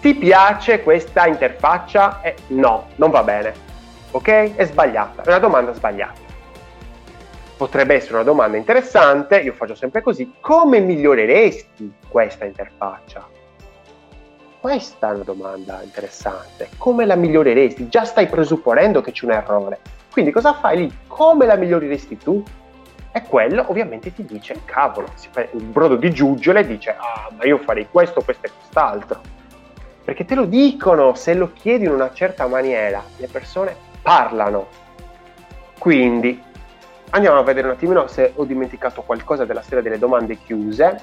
Ti 0.00 0.14
piace 0.14 0.82
questa 0.82 1.26
interfaccia? 1.26 2.20
Eh, 2.20 2.34
no, 2.48 2.88
non 2.96 3.10
va 3.10 3.22
bene. 3.22 3.54
Ok? 4.10 4.56
È 4.56 4.64
sbagliata, 4.64 5.22
è 5.22 5.28
una 5.28 5.38
domanda 5.38 5.72
sbagliata 5.72 6.25
potrebbe 7.56 7.94
essere 7.94 8.14
una 8.14 8.22
domanda 8.22 8.56
interessante, 8.56 9.38
io 9.38 9.52
faccio 9.52 9.74
sempre 9.74 10.02
così, 10.02 10.34
come 10.40 10.80
miglioreresti 10.80 11.94
questa 12.08 12.44
interfaccia? 12.44 13.26
Questa 14.60 15.10
è 15.10 15.14
una 15.14 15.24
domanda 15.24 15.80
interessante, 15.82 16.68
come 16.76 17.06
la 17.06 17.14
miglioreresti? 17.14 17.88
Già 17.88 18.04
stai 18.04 18.26
presupponendo 18.26 19.00
che 19.00 19.12
c'è 19.12 19.24
un 19.24 19.32
errore, 19.32 19.78
quindi 20.12 20.32
cosa 20.32 20.54
fai 20.54 20.76
lì? 20.78 20.96
Come 21.06 21.46
la 21.46 21.56
miglioreresti 21.56 22.18
tu? 22.18 22.42
E 23.12 23.22
quello 23.22 23.64
ovviamente 23.68 24.12
ti 24.12 24.24
dice, 24.24 24.60
cavolo, 24.66 25.08
si 25.14 25.28
fa 25.30 25.46
un 25.52 25.72
brodo 25.72 25.96
di 25.96 26.10
giuggiole 26.10 26.66
dice, 26.66 26.90
ah 26.90 27.30
ma 27.34 27.44
io 27.46 27.56
farei 27.58 27.88
questo, 27.90 28.20
questo 28.22 28.46
e 28.46 28.50
quest'altro. 28.50 29.20
Perché 30.04 30.24
te 30.24 30.34
lo 30.34 30.44
dicono, 30.44 31.14
se 31.14 31.32
lo 31.32 31.50
chiedi 31.54 31.84
in 31.84 31.92
una 31.92 32.12
certa 32.12 32.46
maniera, 32.46 33.02
le 33.16 33.26
persone 33.26 33.74
parlano. 34.02 34.66
Quindi 35.78 36.42
Andiamo 37.10 37.38
a 37.38 37.42
vedere 37.42 37.68
un 37.68 37.74
attimino 37.74 38.06
se 38.08 38.32
ho 38.34 38.44
dimenticato 38.44 39.02
qualcosa 39.02 39.44
della 39.44 39.62
storia 39.62 39.82
delle 39.82 39.98
domande 39.98 40.38
chiuse. 40.42 41.00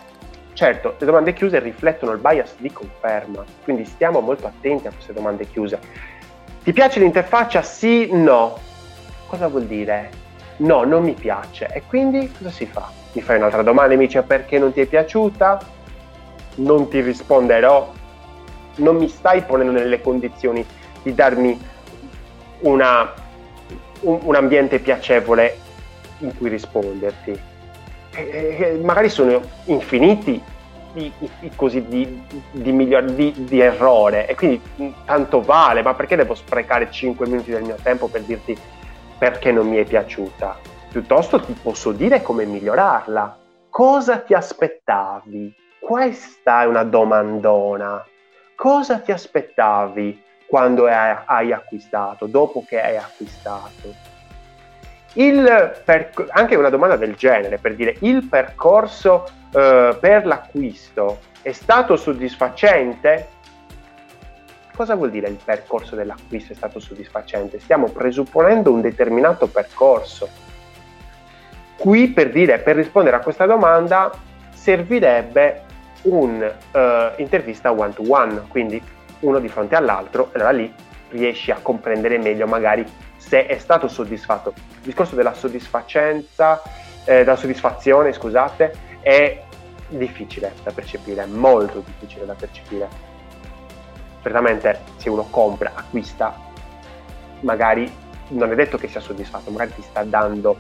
Certo, 0.54 0.96
le 1.00 1.06
domande 1.06 1.34
chiuse 1.34 1.60
riflettono 1.60 2.12
il 2.12 2.20
bias 2.20 2.56
di 2.58 2.72
conferma, 2.72 3.44
quindi 3.64 3.86
stiamo 3.86 4.20
molto 4.20 4.46
attenti 4.46 4.86
a 4.86 4.92
queste 4.92 5.14
domande 5.14 5.48
chiuse. 5.48 5.80
Ti 6.64 6.72
piace 6.72 7.00
l'interfaccia? 7.00 7.62
Sì, 7.62 8.10
no. 8.12 8.58
Cosa 9.28 9.48
vuol 9.48 9.66
dire? 9.66 10.10
No, 10.58 10.84
non 10.84 11.04
mi 11.04 11.14
piace. 11.14 11.68
E 11.74 11.84
quindi 11.88 12.32
cosa 12.32 12.52
si 12.52 12.66
fa? 12.68 12.92
Mi 13.14 13.22
fai 13.22 13.38
un'altra 13.38 13.64
domanda 13.64 13.94
e 13.94 13.98
mi 13.98 14.06
dice 14.06 14.22
perché 14.22 14.60
non 14.60 14.72
ti 14.72 14.82
è 14.82 14.86
piaciuta? 14.86 15.60
Non 16.56 16.88
ti 16.90 17.02
risponderò. 17.02 17.92
Non 18.76 18.98
mi 18.98 19.08
stai 19.08 19.42
ponendo 19.42 19.72
nelle 19.72 20.02
condizioni 20.02 20.66
di 21.02 21.14
darmi 21.16 21.60
una, 22.60 23.12
un, 24.02 24.20
un 24.22 24.36
ambiente 24.36 24.80
piacevole 24.80 25.58
in 26.24 26.36
cui 26.38 26.50
risponderti. 26.50 27.40
E, 28.16 28.58
e, 28.60 28.80
magari 28.84 29.10
sono 29.10 29.42
infiniti 29.66 30.42
i, 30.96 31.12
così 31.56 31.86
di, 31.88 32.22
di, 32.52 32.72
miglior, 32.72 33.04
di, 33.04 33.34
di, 33.36 33.60
errore 33.60 34.28
e 34.28 34.36
quindi 34.36 34.62
mm, 34.82 34.90
tanto 35.06 35.42
vale, 35.42 35.82
ma 35.82 35.94
perché 35.94 36.16
devo 36.16 36.36
sprecare 36.36 36.92
5 36.92 37.28
minuti 37.28 37.52
del 37.52 37.64
mio 37.64 37.78
tempo 37.82 38.08
per 38.08 38.22
dirti 38.22 38.56
perché 39.18 39.52
non 39.52 39.68
mi 39.68 39.78
è 39.78 39.86
piaciuta? 39.86 40.58
Piuttosto 40.92 41.40
ti 41.40 41.54
posso 41.54 41.92
dire 41.92 42.22
come 42.22 42.46
migliorarla. 42.46 43.38
Cosa 43.70 44.20
ti 44.20 44.34
aspettavi? 44.34 45.54
Questa 45.80 46.62
è 46.62 46.66
una 46.66 46.84
domandona. 46.84 48.06
Cosa 48.56 49.00
ti 49.00 49.12
aspettavi 49.12 50.22
quando 50.46 50.86
hai 50.86 51.52
acquistato, 51.52 52.28
dopo 52.28 52.64
che 52.68 52.80
hai 52.80 52.98
acquistato? 52.98 54.13
Per, 55.14 56.12
anche 56.30 56.56
una 56.56 56.70
domanda 56.70 56.96
del 56.96 57.14
genere, 57.14 57.60
per 57.60 57.76
dire 57.76 57.96
il 58.00 58.26
percorso 58.26 59.26
eh, 59.54 59.96
per 60.00 60.26
l'acquisto 60.26 61.20
è 61.44 61.52
stato 61.52 61.96
soddisfacente? 61.96 63.28
Cosa 64.76 64.96
vuol 64.96 65.12
dire 65.12 65.30
il 65.30 65.38
percorso 65.44 65.96
dell'acquisto 65.96 66.54
è 66.54 66.56
stato 66.56 66.80
soddisfacente? 66.80 67.60
Stiamo 67.60 67.90
presupponendo 67.90 68.72
un 68.72 68.82
determinato 68.82 69.48
percorso. 69.48 70.28
Qui 71.78 72.08
per 72.10 72.32
dire, 72.32 72.58
per 72.58 72.76
rispondere 72.76 73.16
a 73.16 73.20
questa 73.20 73.46
domanda 73.46 74.12
servirebbe 74.52 75.62
un'intervista 76.04 77.70
uh, 77.70 77.80
one 77.80 77.94
to 77.94 78.04
one, 78.08 78.42
quindi 78.48 78.82
uno 79.20 79.40
di 79.40 79.48
fronte 79.48 79.76
all'altro, 79.76 80.30
e 80.32 80.36
allora 80.36 80.52
lì 80.52 80.74
riesci 81.10 81.52
a 81.52 81.60
comprendere 81.62 82.18
meglio 82.18 82.48
magari 82.48 82.84
se 83.26 83.46
è 83.46 83.58
stato 83.58 83.88
soddisfatto. 83.88 84.54
Il 84.56 84.82
discorso 84.82 85.16
della 85.16 85.34
soddisfacenza, 85.34 86.62
eh, 87.06 87.20
della 87.20 87.36
soddisfazione, 87.36 88.12
scusate, 88.12 88.74
è 89.00 89.42
difficile 89.88 90.54
da 90.64 90.72
percepire, 90.72 91.26
molto 91.26 91.84
difficile 91.86 92.26
da 92.26 92.34
percepire. 92.34 92.88
Certamente 94.22 94.82
se 94.98 95.10
uno 95.10 95.28
compra, 95.30 95.72
acquista, 95.74 96.38
magari 97.42 97.92
non 98.30 98.52
è 98.52 98.56
detto 98.56 98.78
che 98.78 98.88
sia 98.88 99.00
soddisfatto, 99.00 99.52
magari 99.52 99.74
ti 99.76 99.82
sta 99.82 100.04
dando 100.04 100.58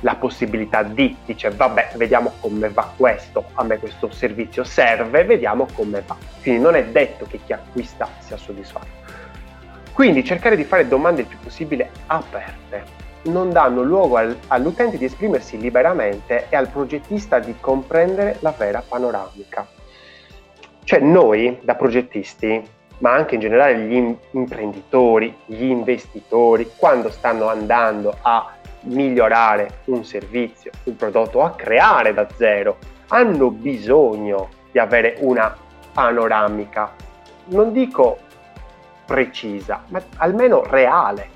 la 0.00 0.16
possibilità 0.16 0.82
di, 0.82 1.16
dice 1.24 1.50
vabbè 1.50 1.92
vediamo 1.94 2.32
come 2.40 2.68
va 2.70 2.92
questo, 2.96 3.44
a 3.54 3.62
me 3.62 3.78
questo 3.78 4.10
servizio 4.10 4.64
serve, 4.64 5.24
vediamo 5.24 5.66
come 5.72 6.02
va. 6.04 6.16
Quindi 6.42 6.60
non 6.60 6.74
è 6.74 6.84
detto 6.84 7.26
che 7.26 7.38
chi 7.44 7.52
acquista 7.52 8.08
sia 8.18 8.36
soddisfatto. 8.36 9.01
Quindi 9.92 10.24
cercare 10.24 10.56
di 10.56 10.64
fare 10.64 10.88
domande 10.88 11.20
il 11.22 11.26
più 11.26 11.38
possibile 11.38 11.90
aperte 12.06 13.00
non 13.24 13.50
danno 13.50 13.82
luogo 13.82 14.16
al, 14.16 14.36
all'utente 14.48 14.98
di 14.98 15.04
esprimersi 15.04 15.58
liberamente 15.58 16.46
e 16.48 16.56
al 16.56 16.68
progettista 16.68 17.38
di 17.38 17.54
comprendere 17.60 18.36
la 18.40 18.52
vera 18.56 18.82
panoramica. 18.86 19.66
Cioè 20.84 20.98
noi 21.00 21.58
da 21.62 21.74
progettisti, 21.76 22.60
ma 22.98 23.12
anche 23.12 23.34
in 23.34 23.40
generale 23.40 23.78
gli 23.78 24.16
imprenditori, 24.32 25.36
gli 25.46 25.64
investitori, 25.64 26.70
quando 26.76 27.10
stanno 27.10 27.48
andando 27.48 28.16
a 28.22 28.54
migliorare 28.84 29.82
un 29.84 30.04
servizio, 30.04 30.72
un 30.84 30.96
prodotto, 30.96 31.42
a 31.42 31.52
creare 31.52 32.12
da 32.12 32.26
zero, 32.36 32.78
hanno 33.08 33.50
bisogno 33.50 34.48
di 34.72 34.78
avere 34.78 35.16
una 35.20 35.56
panoramica, 35.92 36.92
non 37.46 37.72
dico 37.72 38.18
precisa, 39.12 39.82
ma 39.88 40.00
almeno 40.16 40.62
reale. 40.64 41.28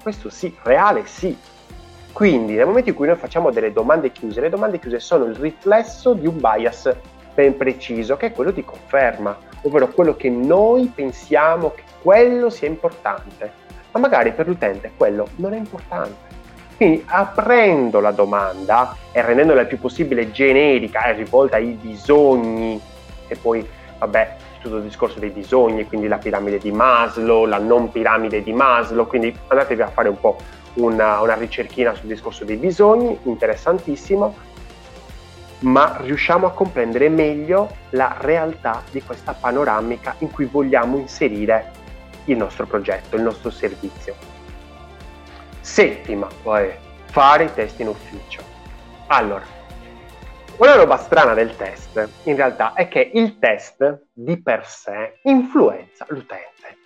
Questo 0.00 0.30
sì, 0.30 0.56
reale 0.62 1.04
sì. 1.04 1.36
Quindi 2.12 2.54
nel 2.54 2.64
momento 2.64 2.88
in 2.88 2.94
cui 2.94 3.06
noi 3.06 3.16
facciamo 3.16 3.50
delle 3.50 3.74
domande 3.74 4.10
chiuse, 4.10 4.40
le 4.40 4.48
domande 4.48 4.78
chiuse 4.78 5.00
sono 5.00 5.24
il 5.24 5.34
riflesso 5.34 6.14
di 6.14 6.26
un 6.26 6.38
bias 6.38 6.96
ben 7.34 7.58
preciso, 7.58 8.16
che 8.16 8.26
è 8.26 8.32
quello 8.32 8.52
di 8.52 8.64
conferma, 8.64 9.36
ovvero 9.62 9.88
quello 9.88 10.16
che 10.16 10.30
noi 10.30 10.90
pensiamo 10.94 11.72
che 11.74 11.82
quello 12.00 12.48
sia 12.48 12.68
importante, 12.68 13.52
ma 13.92 14.00
magari 14.00 14.32
per 14.32 14.46
l'utente 14.46 14.92
quello 14.96 15.28
non 15.36 15.52
è 15.52 15.58
importante. 15.58 16.32
Quindi 16.78 17.04
aprendo 17.06 18.00
la 18.00 18.12
domanda 18.12 18.96
e 19.12 19.20
rendendola 19.20 19.60
il 19.60 19.66
più 19.66 19.78
possibile 19.78 20.30
generica 20.30 21.04
e 21.04 21.12
rivolta 21.12 21.56
ai 21.56 21.72
bisogni, 21.72 22.80
e 23.26 23.36
poi, 23.36 23.66
vabbè, 23.98 24.36
tutto 24.64 24.76
il 24.78 24.82
discorso 24.82 25.18
dei 25.18 25.28
bisogni, 25.28 25.86
quindi 25.86 26.08
la 26.08 26.16
piramide 26.16 26.58
di 26.58 26.72
Maslow, 26.72 27.44
la 27.44 27.58
non 27.58 27.90
piramide 27.90 28.42
di 28.42 28.52
Maslow, 28.52 29.06
quindi 29.06 29.36
andatevi 29.48 29.82
a 29.82 29.88
fare 29.88 30.08
un 30.08 30.18
po' 30.18 30.38
una, 30.74 31.20
una 31.20 31.34
ricerchina 31.34 31.94
sul 31.94 32.08
discorso 32.08 32.44
dei 32.44 32.56
bisogni, 32.56 33.18
interessantissimo, 33.24 34.34
ma 35.60 35.98
riusciamo 36.00 36.46
a 36.46 36.50
comprendere 36.52 37.10
meglio 37.10 37.76
la 37.90 38.16
realtà 38.18 38.82
di 38.90 39.02
questa 39.02 39.34
panoramica 39.34 40.14
in 40.18 40.30
cui 40.30 40.46
vogliamo 40.46 40.96
inserire 40.96 41.70
il 42.24 42.36
nostro 42.38 42.66
progetto, 42.66 43.16
il 43.16 43.22
nostro 43.22 43.50
servizio. 43.50 44.14
Settima, 45.60 46.26
poi, 46.42 46.70
fare 47.10 47.44
i 47.44 47.54
test 47.54 47.80
in 47.80 47.88
ufficio. 47.88 48.42
Allora, 49.08 49.44
una 50.56 50.76
roba 50.76 50.96
strana 50.98 51.34
del 51.34 51.56
test, 51.56 52.08
in 52.24 52.36
realtà, 52.36 52.74
è 52.74 52.86
che 52.86 53.10
il 53.12 53.38
test 53.38 54.04
di 54.12 54.40
per 54.40 54.64
sé 54.66 55.18
influenza 55.22 56.06
l'utente. 56.08 56.76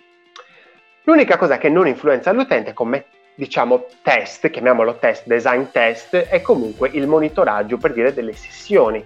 L'unica 1.03 1.37
cosa 1.37 1.57
che 1.57 1.69
non 1.69 1.87
influenza 1.87 2.31
l'utente 2.31 2.73
come 2.73 3.05
diciamo 3.35 3.85
test, 4.01 4.49
chiamiamolo 4.49 4.97
test, 4.97 5.27
design 5.27 5.65
test, 5.71 6.15
è 6.15 6.41
comunque 6.41 6.89
il 6.93 7.07
monitoraggio 7.07 7.77
per 7.77 7.93
dire 7.93 8.13
delle 8.13 8.33
sessioni. 8.33 9.05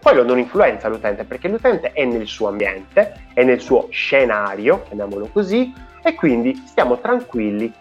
Quello 0.00 0.22
non 0.22 0.38
influenza 0.38 0.88
l'utente 0.88 1.24
perché 1.24 1.48
l'utente 1.48 1.92
è 1.92 2.04
nel 2.04 2.26
suo 2.26 2.48
ambiente, 2.48 3.26
è 3.34 3.42
nel 3.42 3.60
suo 3.60 3.88
scenario, 3.90 4.84
chiamiamolo 4.84 5.28
così, 5.32 5.72
e 6.02 6.14
quindi 6.14 6.54
stiamo 6.66 6.98
tranquilli 6.98 7.72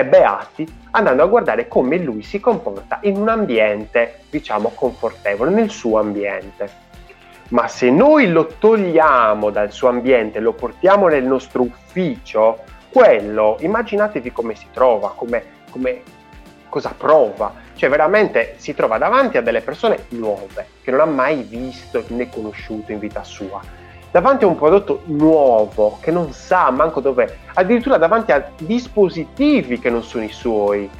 e 0.00 0.04
beati 0.04 0.78
andando 0.92 1.22
a 1.22 1.26
guardare 1.26 1.68
come 1.68 1.98
lui 1.98 2.22
si 2.22 2.40
comporta 2.40 2.98
in 3.02 3.16
un 3.16 3.28
ambiente, 3.28 4.22
diciamo, 4.28 4.72
confortevole, 4.74 5.50
nel 5.50 5.70
suo 5.70 5.98
ambiente. 5.98 6.88
Ma 7.50 7.68
se 7.68 7.90
noi 7.90 8.30
lo 8.30 8.46
togliamo 8.58 9.50
dal 9.50 9.72
suo 9.72 9.88
ambiente, 9.88 10.40
lo 10.40 10.52
portiamo 10.52 11.08
nel 11.08 11.24
nostro 11.24 11.62
ufficio, 11.62 12.58
quello, 12.90 13.56
immaginatevi 13.60 14.32
come 14.32 14.54
si 14.54 14.66
trova, 14.72 15.12
come, 15.14 15.44
come, 15.70 16.02
cosa 16.68 16.94
prova. 16.96 17.68
Cioè 17.74 17.88
veramente 17.88 18.54
si 18.58 18.74
trova 18.74 18.98
davanti 18.98 19.36
a 19.36 19.42
delle 19.42 19.62
persone 19.62 20.06
nuove, 20.10 20.66
che 20.82 20.90
non 20.90 21.00
ha 21.00 21.06
mai 21.06 21.42
visto 21.42 22.04
né 22.08 22.28
conosciuto 22.28 22.92
in 22.92 22.98
vita 22.98 23.24
sua 23.24 23.78
davanti 24.10 24.44
a 24.44 24.48
un 24.48 24.56
prodotto 24.56 25.02
nuovo 25.06 25.98
che 26.00 26.10
non 26.10 26.32
sa 26.32 26.70
manco 26.70 27.00
dov'è, 27.00 27.32
addirittura 27.54 27.96
davanti 27.96 28.32
a 28.32 28.50
dispositivi 28.58 29.78
che 29.78 29.90
non 29.90 30.02
sono 30.02 30.24
i 30.24 30.30
suoi. 30.30 30.90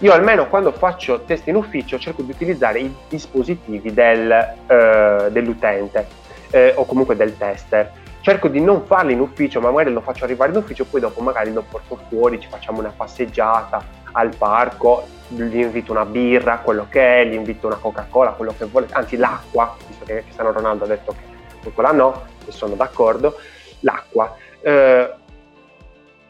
Io 0.00 0.12
almeno 0.12 0.46
quando 0.48 0.72
faccio 0.72 1.22
test 1.22 1.46
in 1.46 1.56
ufficio 1.56 1.98
cerco 1.98 2.20
di 2.22 2.30
utilizzare 2.30 2.80
i 2.80 2.94
dispositivi 3.08 3.94
del, 3.94 4.30
eh, 4.30 5.28
dell'utente 5.30 6.06
eh, 6.50 6.74
o 6.76 6.84
comunque 6.84 7.16
del 7.16 7.36
tester. 7.38 7.90
Cerco 8.20 8.48
di 8.48 8.60
non 8.60 8.84
farli 8.84 9.12
in 9.12 9.20
ufficio, 9.20 9.60
ma 9.60 9.70
magari 9.70 9.92
lo 9.92 10.00
faccio 10.00 10.24
arrivare 10.24 10.50
in 10.50 10.58
ufficio, 10.58 10.84
poi 10.84 11.00
dopo 11.00 11.22
magari 11.22 11.52
lo 11.52 11.64
porto 11.66 11.98
fuori, 12.08 12.40
ci 12.40 12.48
facciamo 12.48 12.80
una 12.80 12.92
passeggiata 12.94 13.82
al 14.12 14.34
parco, 14.36 15.06
gli 15.28 15.60
invito 15.60 15.92
una 15.92 16.04
birra, 16.04 16.58
quello 16.58 16.86
che 16.90 17.22
è, 17.22 17.24
gli 17.24 17.34
invito 17.34 17.68
una 17.68 17.76
Coca-Cola, 17.76 18.32
quello 18.32 18.52
che 18.58 18.64
vuole, 18.64 18.88
anzi 18.90 19.16
l'acqua, 19.16 19.76
visto 19.86 20.04
che 20.04 20.22
Cristiano 20.22 20.50
Ronaldo 20.50 20.84
ha 20.84 20.88
detto 20.88 21.12
che 21.12 21.35
quella 21.70 21.92
no, 21.92 22.24
e 22.46 22.52
sono 22.52 22.74
d'accordo, 22.74 23.36
l'acqua. 23.80 24.36
Eh, 24.60 25.10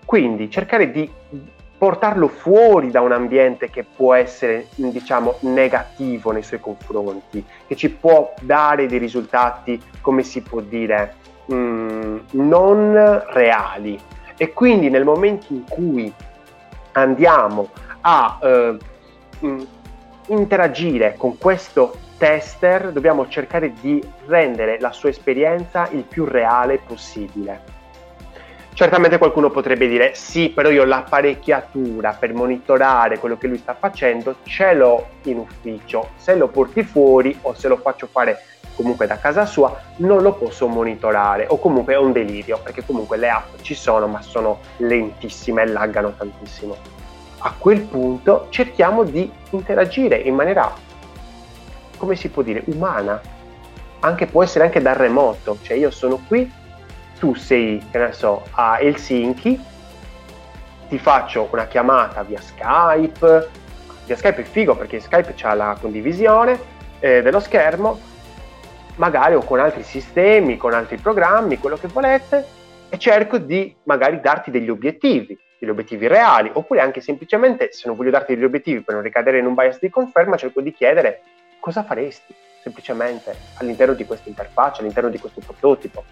quindi 0.04 0.50
cercare 0.50 0.90
di 0.90 1.10
portarlo 1.78 2.28
fuori 2.28 2.90
da 2.90 3.00
un 3.02 3.12
ambiente 3.12 3.68
che 3.70 3.84
può 3.84 4.14
essere, 4.14 4.68
diciamo, 4.76 5.36
negativo 5.40 6.30
nei 6.30 6.42
suoi 6.42 6.60
confronti, 6.60 7.44
che 7.66 7.76
ci 7.76 7.90
può 7.90 8.32
dare 8.40 8.86
dei 8.86 8.98
risultati, 8.98 9.80
come 10.00 10.22
si 10.22 10.40
può 10.40 10.60
dire, 10.60 11.16
mh, 11.46 11.54
mm, 11.54 12.18
non 12.30 13.22
reali. 13.28 13.98
E 14.36 14.52
quindi 14.52 14.88
nel 14.88 15.04
momento 15.04 15.46
in 15.48 15.64
cui 15.68 16.12
andiamo 16.92 17.68
a 18.00 18.38
eh, 18.42 18.76
mm, 19.44 19.60
interagire 20.28 21.14
con 21.16 21.36
questo 21.36 21.98
tester 22.16 22.92
dobbiamo 22.92 23.28
cercare 23.28 23.72
di 23.80 24.02
rendere 24.26 24.80
la 24.80 24.92
sua 24.92 25.10
esperienza 25.10 25.88
il 25.92 26.02
più 26.02 26.24
reale 26.24 26.78
possibile. 26.78 27.74
Certamente 28.76 29.16
qualcuno 29.16 29.48
potrebbe 29.48 29.88
dire 29.88 30.14
sì, 30.14 30.50
però 30.50 30.68
io 30.68 30.84
l'apparecchiatura 30.84 32.12
per 32.12 32.34
monitorare 32.34 33.18
quello 33.18 33.38
che 33.38 33.46
lui 33.46 33.56
sta 33.56 33.74
facendo 33.74 34.36
ce 34.42 34.74
l'ho 34.74 35.06
in 35.22 35.38
ufficio. 35.38 36.10
Se 36.16 36.34
lo 36.34 36.48
porti 36.48 36.82
fuori 36.82 37.38
o 37.42 37.54
se 37.54 37.68
lo 37.68 37.78
faccio 37.78 38.06
fare 38.06 38.42
comunque 38.74 39.06
da 39.06 39.16
casa 39.16 39.46
sua, 39.46 39.74
non 39.96 40.20
lo 40.20 40.34
posso 40.34 40.66
monitorare 40.66 41.46
o 41.48 41.58
comunque 41.58 41.94
è 41.94 41.96
un 41.96 42.12
delirio 42.12 42.60
perché 42.62 42.84
comunque 42.84 43.16
le 43.16 43.30
app 43.30 43.62
ci 43.62 43.74
sono 43.74 44.06
ma 44.08 44.20
sono 44.20 44.60
lentissime 44.76 45.62
e 45.62 45.66
laggano 45.68 46.12
tantissimo. 46.14 46.76
A 47.38 47.54
quel 47.56 47.80
punto 47.80 48.48
cerchiamo 48.50 49.04
di 49.04 49.30
interagire 49.50 50.16
in 50.16 50.34
maniera 50.34 50.70
come 51.96 52.16
si 52.16 52.28
può 52.28 52.42
dire, 52.42 52.62
umana. 52.66 53.20
Anche, 54.00 54.26
può 54.26 54.42
essere 54.42 54.64
anche 54.64 54.80
da 54.80 54.92
remoto, 54.92 55.58
cioè 55.62 55.76
io 55.76 55.90
sono 55.90 56.20
qui, 56.26 56.50
tu 57.18 57.34
sei, 57.34 57.82
che 57.90 57.98
ne 57.98 58.12
so, 58.12 58.44
a 58.52 58.78
Helsinki, 58.78 59.58
ti 60.88 60.98
faccio 60.98 61.48
una 61.50 61.66
chiamata 61.66 62.22
via 62.22 62.40
Skype, 62.40 63.48
via 64.04 64.16
Skype 64.16 64.42
è 64.42 64.44
figo 64.44 64.76
perché 64.76 65.00
Skype 65.00 65.34
ha 65.42 65.54
la 65.54 65.76
condivisione 65.80 66.58
eh, 67.00 67.22
dello 67.22 67.40
schermo, 67.40 67.98
magari 68.96 69.34
o 69.34 69.42
con 69.42 69.58
altri 69.58 69.82
sistemi, 69.82 70.56
con 70.56 70.72
altri 70.72 70.96
programmi, 70.98 71.58
quello 71.58 71.76
che 71.76 71.88
volete, 71.88 72.44
e 72.88 72.98
cerco 72.98 73.38
di 73.38 73.74
magari 73.84 74.20
darti 74.20 74.50
degli 74.50 74.70
obiettivi, 74.70 75.36
degli 75.58 75.70
obiettivi 75.70 76.06
reali, 76.06 76.50
oppure 76.52 76.80
anche 76.80 77.00
semplicemente 77.00 77.70
se 77.72 77.88
non 77.88 77.96
voglio 77.96 78.10
darti 78.10 78.34
degli 78.34 78.44
obiettivi 78.44 78.82
per 78.82 78.94
non 78.94 79.02
ricadere 79.02 79.38
in 79.38 79.46
un 79.46 79.54
bias 79.54 79.78
di 79.80 79.90
conferma, 79.90 80.36
cerco 80.36 80.60
di 80.60 80.72
chiedere 80.72 81.22
cosa 81.60 81.82
faresti 81.82 82.34
semplicemente 82.62 83.36
all'interno 83.58 83.94
di 83.94 84.04
questa 84.04 84.28
interfaccia, 84.28 84.80
all'interno 84.80 85.10
di 85.10 85.18
questo 85.18 85.40
prototipo 85.40 86.04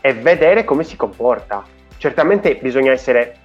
e 0.00 0.14
vedere 0.14 0.64
come 0.64 0.84
si 0.84 0.96
comporta. 0.96 1.64
Certamente 1.96 2.56
bisogna 2.56 2.92
essere 2.92 3.38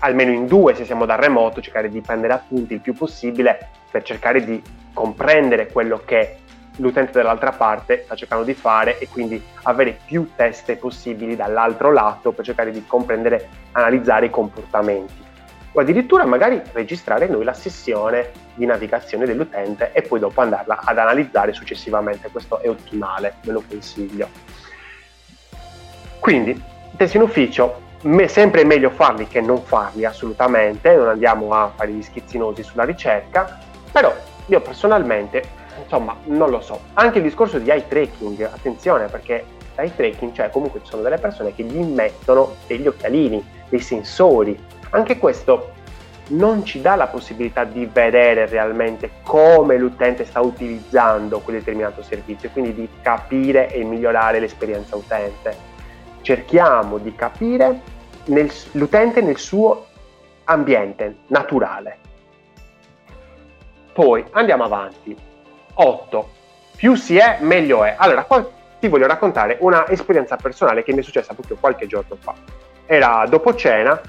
almeno 0.00 0.32
in 0.32 0.46
due 0.46 0.74
se 0.74 0.84
siamo 0.84 1.06
da 1.06 1.14
remoto, 1.14 1.60
cercare 1.60 1.88
di 1.88 2.00
prendere 2.00 2.32
appunti 2.32 2.74
il 2.74 2.80
più 2.80 2.94
possibile 2.94 3.70
per 3.90 4.02
cercare 4.02 4.44
di 4.44 4.60
comprendere 4.92 5.68
quello 5.68 6.02
che 6.04 6.38
l'utente 6.76 7.12
dall'altra 7.12 7.52
parte 7.52 8.02
sta 8.04 8.14
cercando 8.14 8.44
di 8.44 8.52
fare 8.52 8.98
e 8.98 9.08
quindi 9.08 9.42
avere 9.62 9.98
più 10.04 10.30
teste 10.36 10.76
possibili 10.76 11.36
dall'altro 11.36 11.92
lato 11.92 12.32
per 12.32 12.44
cercare 12.44 12.70
di 12.70 12.84
comprendere, 12.86 13.48
analizzare 13.72 14.26
i 14.26 14.30
comportamenti 14.30 15.24
o 15.72 15.80
addirittura 15.80 16.24
magari 16.24 16.60
registrare 16.72 17.28
noi 17.28 17.44
la 17.44 17.52
sessione 17.52 18.30
di 18.56 18.66
navigazione 18.66 19.24
dell'utente 19.24 19.92
e 19.92 20.02
poi 20.02 20.18
dopo 20.18 20.40
andarla 20.40 20.80
ad 20.82 20.98
analizzare 20.98 21.52
successivamente. 21.52 22.28
Questo 22.30 22.60
è 22.60 22.68
ottimale, 22.68 23.34
ve 23.42 23.52
lo 23.52 23.62
consiglio. 23.66 24.28
Quindi, 26.18 26.60
test 26.96 27.14
in 27.14 27.22
ufficio, 27.22 27.80
me, 28.02 28.26
sempre 28.28 28.64
meglio 28.64 28.90
farli 28.90 29.28
che 29.28 29.40
non 29.40 29.62
farli 29.62 30.04
assolutamente, 30.04 30.94
non 30.96 31.08
andiamo 31.08 31.52
a 31.52 31.72
fare 31.74 31.92
gli 31.92 32.02
schizzinosi 32.02 32.62
sulla 32.62 32.84
ricerca, 32.84 33.58
però 33.92 34.12
io 34.46 34.60
personalmente, 34.60 35.42
insomma, 35.82 36.16
non 36.24 36.50
lo 36.50 36.60
so. 36.60 36.80
Anche 36.94 37.18
il 37.18 37.24
discorso 37.24 37.58
di 37.58 37.70
eye 37.70 37.86
tracking, 37.86 38.42
attenzione 38.42 39.06
perché 39.06 39.44
eye 39.76 39.94
tracking, 39.94 40.32
cioè 40.32 40.50
comunque 40.50 40.80
ci 40.82 40.90
sono 40.90 41.02
delle 41.02 41.18
persone 41.18 41.54
che 41.54 41.62
gli 41.62 41.78
mettono 41.78 42.56
degli 42.66 42.86
occhialini, 42.86 43.44
dei 43.68 43.80
sensori 43.80 44.58
anche 44.90 45.18
questo 45.18 45.72
non 46.28 46.64
ci 46.64 46.80
dà 46.80 46.96
la 46.96 47.06
possibilità 47.06 47.64
di 47.64 47.86
vedere 47.86 48.46
realmente 48.46 49.10
come 49.22 49.76
l'utente 49.76 50.24
sta 50.24 50.40
utilizzando 50.40 51.40
quel 51.40 51.58
determinato 51.58 52.02
servizio, 52.02 52.50
quindi 52.50 52.74
di 52.74 52.88
capire 53.00 53.72
e 53.72 53.84
migliorare 53.84 54.40
l'esperienza 54.40 54.96
utente. 54.96 55.74
Cerchiamo 56.22 56.98
di 56.98 57.14
capire 57.14 57.80
nel, 58.26 58.50
l'utente 58.72 59.20
nel 59.20 59.38
suo 59.38 59.86
ambiente 60.44 61.18
naturale. 61.28 61.98
Poi 63.92 64.24
andiamo 64.32 64.64
avanti. 64.64 65.16
8. 65.74 66.30
Più 66.76 66.94
si 66.94 67.16
è, 67.16 67.38
meglio 67.40 67.84
è. 67.84 67.94
Allora, 67.96 68.24
qua 68.24 68.46
ti 68.78 68.88
voglio 68.88 69.06
raccontare 69.06 69.56
una 69.60 69.88
esperienza 69.88 70.36
personale 70.36 70.82
che 70.82 70.92
mi 70.92 71.00
è 71.00 71.02
successa 71.02 71.32
proprio 71.32 71.56
qualche 71.58 71.86
giorno 71.86 72.16
fa. 72.18 72.34
Era 72.84 73.24
dopo 73.28 73.54
cena, 73.54 74.00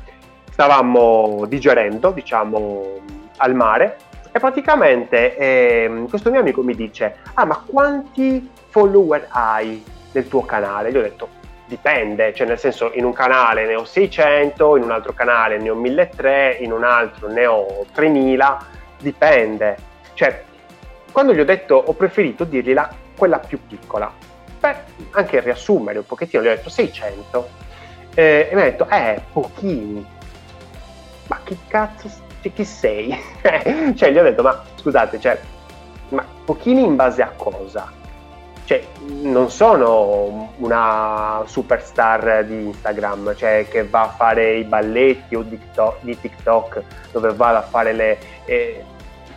stavamo 0.58 1.46
digerendo, 1.46 2.10
diciamo, 2.10 2.96
al 3.38 3.54
mare 3.54 3.98
e 4.32 4.39
praticamente 4.39 5.38
eh, 5.38 6.06
questo 6.10 6.32
mio 6.32 6.39
amico 6.39 6.63
mi 6.63 6.74
dice, 6.74 7.17
ah 7.36 7.46
ma 7.46 7.63
quanti 7.63 8.50
follower 8.70 9.28
hai 9.30 9.84
nel 10.13 10.28
tuo 10.28 10.41
canale? 10.46 10.91
Gli 10.91 10.98
ho 10.98 11.04
detto, 11.04 11.30
dipende, 11.67 12.34
cioè 12.34 12.48
nel 12.48 12.58
senso 12.58 12.89
in 12.96 13.06
un 13.06 13.13
canale 13.13 13.67
ne 13.67 13.76
ho 13.76 13.86
600, 13.86 14.78
in 14.78 14.84
un 14.84 14.89
altro 14.89 15.13
canale 15.13 15.60
ne 15.60 15.70
ho 15.70 15.76
1300, 15.76 16.63
in 16.63 16.72
un 16.72 16.84
altro 16.84 17.28
ne 17.28 17.46
ho 17.46 17.86
3000, 17.93 18.65
dipende. 18.98 19.78
Cioè, 20.15 20.43
quando 21.12 21.36
gli 21.36 21.39
ho 21.39 21.46
detto 21.46 21.76
ho 21.76 21.93
preferito 21.93 22.46
dirgli 22.46 22.74
la, 22.74 22.89
quella 23.15 23.38
più 23.38 23.60
piccola, 23.67 24.12
per 24.60 24.86
anche 25.12 25.39
riassumere 25.39 26.00
un 26.00 26.06
pochettino, 26.08 26.41
gli 26.41 26.48
ho 26.48 26.56
detto 26.56 26.70
600 26.70 27.50
eh, 28.15 28.48
e 28.50 28.56
mi 28.56 28.62
ha 28.62 28.63
detto, 28.63 28.89
eh, 28.89 29.22
pochini. 29.32 30.15
Ma 31.28 31.40
che 31.44 31.58
cazzo, 31.68 32.10
chi 32.42 32.63
sei? 32.63 33.18
cioè, 33.96 34.12
gli 34.12 34.18
ho 34.18 34.24
detto, 34.24 34.42
ma 34.42 34.63
scusate, 34.76 35.20
cioè, 35.20 35.40
ma 36.10 36.26
pochini 36.46 36.84
in 36.84 36.96
base 36.96 37.22
a 37.22 37.32
cosa? 37.36 37.92
cioè, 38.68 38.84
non 39.22 39.50
sono 39.50 40.52
una 40.58 41.42
superstar 41.46 42.44
di 42.44 42.66
Instagram, 42.66 43.34
cioè 43.34 43.66
che 43.70 43.88
va 43.88 44.02
a 44.02 44.10
fare 44.10 44.56
i 44.56 44.66
balletti 44.66 45.36
o 45.36 45.42
di 45.42 45.58
TikTok, 45.58 46.00
di 46.02 46.20
TikTok 46.20 46.84
dove 47.13 47.34
va 47.34 47.56
a 47.56 47.62
fare 47.62 47.94
le 47.94 48.18
eh, 48.44 48.84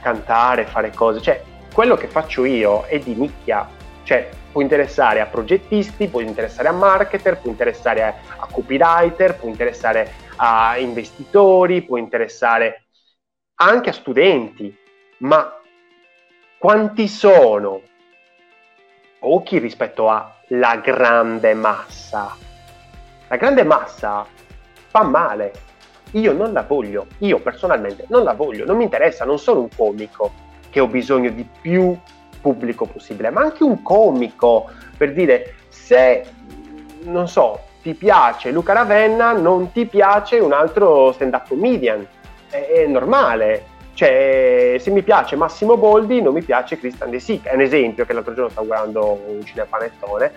cantare, 0.02 0.64
fare 0.64 0.90
cose, 0.92 1.22
cioè 1.22 1.40
quello 1.72 1.94
che 1.94 2.08
faccio 2.08 2.44
io 2.44 2.82
è 2.86 2.98
di 2.98 3.14
nicchia, 3.14 3.68
cioè 4.02 4.28
può 4.50 4.62
interessare 4.62 5.20
a 5.20 5.26
progettisti, 5.26 6.08
può 6.08 6.18
interessare 6.18 6.66
a 6.66 6.72
marketer, 6.72 7.38
può 7.38 7.52
interessare 7.52 8.02
a, 8.02 8.14
a 8.36 8.48
copywriter, 8.50 9.36
può 9.36 9.48
interessare 9.48 10.12
a 10.42 10.78
investitori, 10.78 11.82
può 11.82 11.98
interessare 11.98 12.86
anche 13.56 13.90
a 13.90 13.92
studenti, 13.92 14.74
ma 15.18 15.54
quanti 16.58 17.08
sono 17.08 17.82
pochi 19.18 19.58
rispetto 19.58 20.08
alla 20.08 20.76
grande 20.76 21.52
massa. 21.52 22.34
La 23.28 23.36
grande 23.36 23.64
massa 23.64 24.26
fa 24.86 25.02
male. 25.02 25.52
Io 26.12 26.32
non 26.32 26.52
la 26.54 26.62
voglio, 26.62 27.06
io 27.18 27.38
personalmente 27.38 28.06
non 28.08 28.24
la 28.24 28.32
voglio, 28.32 28.64
non 28.64 28.78
mi 28.78 28.84
interessa, 28.84 29.26
non 29.26 29.38
sono 29.38 29.60
un 29.60 29.68
comico 29.76 30.32
che 30.70 30.80
ho 30.80 30.86
bisogno 30.88 31.30
di 31.30 31.46
più 31.60 31.96
pubblico 32.40 32.86
possibile, 32.86 33.30
ma 33.30 33.42
anche 33.42 33.62
un 33.62 33.82
comico 33.82 34.70
per 34.96 35.12
dire 35.12 35.56
se 35.68 36.26
non 37.02 37.28
so, 37.28 37.68
ti 37.82 37.94
piace 37.94 38.50
Luca 38.50 38.72
Ravenna, 38.72 39.32
non 39.32 39.72
ti 39.72 39.86
piace 39.86 40.38
un 40.38 40.52
altro 40.52 41.12
stand-up 41.12 41.48
comedian. 41.48 42.06
È, 42.48 42.56
è 42.56 42.86
normale, 42.86 43.64
cioè, 43.94 44.76
se 44.78 44.90
mi 44.90 45.02
piace 45.02 45.36
Massimo 45.36 45.76
Boldi, 45.76 46.22
non 46.22 46.32
mi 46.32 46.42
piace 46.42 46.78
Christian 46.78 47.10
De 47.10 47.20
Sica. 47.20 47.50
È 47.50 47.54
un 47.54 47.60
esempio 47.60 48.06
che 48.06 48.12
l'altro 48.14 48.32
giorno 48.32 48.48
stavo 48.48 48.66
guardando 48.66 49.20
un 49.26 49.44
cinepanettone. 49.44 50.32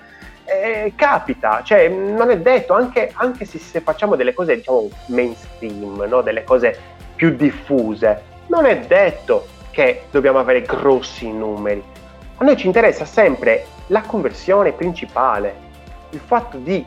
Eh, 0.45 0.91
capita, 0.97 1.61
cioè, 1.63 1.87
non 1.87 2.29
è 2.29 2.37
detto, 2.37 2.73
anche, 2.73 3.11
anche 3.13 3.45
se, 3.45 3.59
se, 3.59 3.79
facciamo 3.79 4.17
delle 4.17 4.33
cose, 4.33 4.55
diciamo, 4.55 4.89
mainstream, 5.07 6.03
no? 6.09 6.21
delle 6.21 6.43
cose 6.43 6.77
più 7.15 7.33
diffuse, 7.35 8.21
non 8.47 8.65
è 8.65 8.79
detto 8.79 9.47
che 9.71 10.03
dobbiamo 10.11 10.39
avere 10.39 10.63
grossi 10.63 11.31
numeri. 11.31 11.81
A 12.35 12.43
noi 12.43 12.57
ci 12.57 12.67
interessa 12.67 13.05
sempre 13.05 13.65
la 13.87 14.01
conversione 14.01 14.73
principale, 14.73 15.55
il 16.09 16.19
fatto 16.19 16.57
di 16.57 16.85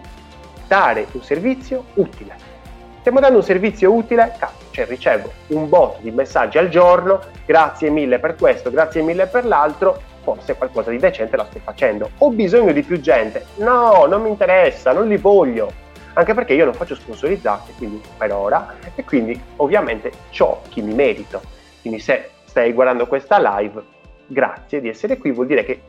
dare 0.66 1.07
un 1.12 1.22
servizio 1.22 1.85
utile. 1.94 2.55
Stiamo 3.00 3.20
dando 3.20 3.38
un 3.38 3.44
servizio 3.44 3.92
utile, 3.92 4.37
cioè 4.70 4.85
ricevo 4.87 5.31
un 5.48 5.68
botto 5.68 5.98
di 6.00 6.11
messaggi 6.11 6.59
al 6.59 6.68
giorno, 6.68 7.20
grazie 7.44 7.88
mille 7.88 8.18
per 8.18 8.35
questo, 8.35 8.70
grazie 8.70 9.00
mille 9.00 9.26
per 9.26 9.46
l'altro, 9.46 10.00
forse 10.22 10.57
qualcosa 10.57 10.90
di 10.90 10.98
decente 10.98 11.37
la 11.37 11.44
sto 11.44 11.61
facendo. 11.62 12.11
Ho 12.18 12.31
bisogno 12.31 12.72
di 12.72 12.83
più 12.83 13.00
gente? 13.00 13.46
No, 13.59 14.07
non 14.07 14.22
mi 14.22 14.29
interessa, 14.29 14.92
non 14.92 15.07
li 15.07 15.16
voglio. 15.18 15.70
Anche 16.14 16.35
perché 16.35 16.55
io 16.55 16.64
non 16.64 16.74
faccio 16.74 16.96
sponsorizzati, 16.96 17.74
quindi 17.76 18.02
per 18.16 18.33
ora, 18.33 18.74
e 18.94 19.05
quindi 19.05 19.40
ovviamente 19.57 20.11
ciò 20.31 20.61
chi 20.68 20.83
mi 20.83 20.92
merito. 20.92 21.40
Quindi 21.81 22.00
se 22.00 22.31
stai 22.46 22.72
guardando 22.72 23.07
questa 23.07 23.38
live, 23.38 23.85
grazie 24.26 24.81
di 24.81 24.88
essere 24.88 25.16
qui, 25.16 25.31
vuol 25.31 25.46
dire 25.46 25.64
che 25.64 25.81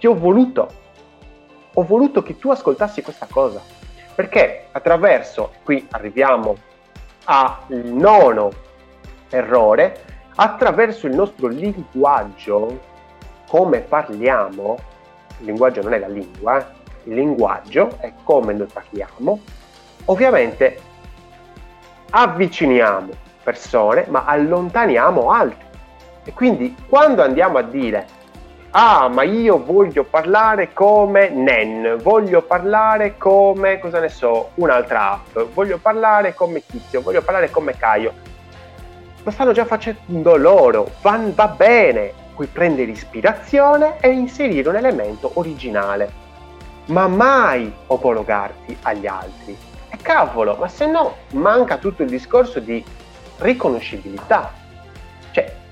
ti 0.00 0.08
ho 0.08 0.14
voluto, 0.14 0.68
ho 1.72 1.82
voluto 1.84 2.22
che 2.24 2.36
tu 2.36 2.50
ascoltassi 2.50 3.00
questa 3.00 3.28
cosa 3.30 3.76
perché 4.18 4.66
attraverso, 4.72 5.52
qui 5.62 5.86
arriviamo 5.92 6.56
al 7.26 7.66
nono 7.68 8.50
errore, 9.28 10.02
attraverso 10.34 11.06
il 11.06 11.14
nostro 11.14 11.46
linguaggio, 11.46 12.80
come 13.46 13.78
parliamo, 13.78 14.76
il 15.38 15.44
linguaggio 15.44 15.82
non 15.82 15.92
è 15.92 16.00
la 16.00 16.08
lingua, 16.08 16.58
eh, 16.58 16.66
il 17.04 17.14
linguaggio 17.14 17.96
è 18.00 18.12
come 18.24 18.54
noi 18.54 18.66
parliamo, 18.66 19.40
ovviamente 20.06 20.80
avviciniamo 22.10 23.12
persone 23.44 24.04
ma 24.08 24.24
allontaniamo 24.24 25.30
altri. 25.30 25.66
E 26.24 26.32
quindi 26.32 26.74
quando 26.88 27.22
andiamo 27.22 27.58
a 27.58 27.62
dire 27.62 28.04
ah 28.80 29.08
ma 29.08 29.24
io 29.24 29.60
voglio 29.64 30.04
parlare 30.04 30.72
come 30.72 31.30
Nen, 31.30 31.98
voglio 32.00 32.42
parlare 32.42 33.16
come, 33.16 33.80
cosa 33.80 33.98
ne 33.98 34.08
so, 34.08 34.50
un'altra 34.54 35.14
app, 35.14 35.36
voglio 35.52 35.78
parlare 35.78 36.32
come 36.32 36.62
Tizio, 36.64 37.02
voglio 37.02 37.20
parlare 37.20 37.50
come 37.50 37.76
Caio. 37.76 38.12
Lo 39.24 39.32
stanno 39.32 39.50
già 39.50 39.64
facendo 39.64 40.36
loro, 40.36 40.92
Van, 41.02 41.34
va 41.34 41.48
bene, 41.48 42.12
puoi 42.36 42.46
prendere 42.46 42.92
ispirazione 42.92 43.96
e 43.98 44.10
inserire 44.10 44.68
un 44.68 44.76
elemento 44.76 45.32
originale, 45.34 46.12
ma 46.86 47.08
mai 47.08 47.74
omologarti 47.88 48.76
agli 48.82 49.08
altri. 49.08 49.58
E 49.88 49.96
cavolo, 50.00 50.54
ma 50.54 50.68
se 50.68 50.86
no 50.86 51.16
manca 51.32 51.78
tutto 51.78 52.04
il 52.04 52.10
discorso 52.10 52.60
di 52.60 52.84
riconoscibilità. 53.38 54.52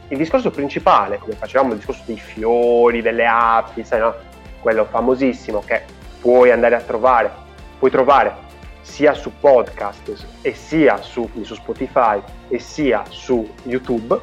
Il 0.08 0.18
discorso 0.18 0.50
principale, 0.50 1.18
come 1.18 1.34
facevamo 1.34 1.72
il 1.72 1.78
discorso 1.78 2.02
dei 2.06 2.18
fiori, 2.18 3.02
delle 3.02 3.26
api, 3.26 3.84
sai, 3.84 4.00
no? 4.00 4.14
quello 4.60 4.84
famosissimo 4.84 5.62
che 5.64 5.82
puoi 6.20 6.50
andare 6.50 6.76
a 6.76 6.80
trovare, 6.80 7.30
puoi 7.78 7.90
trovare 7.90 8.44
sia 8.82 9.14
su 9.14 9.32
podcast 9.40 10.26
e 10.42 10.54
sia 10.54 11.02
su, 11.02 11.28
su 11.42 11.54
Spotify 11.54 12.22
e 12.48 12.58
sia 12.58 13.04
su 13.08 13.52
YouTube. 13.64 14.18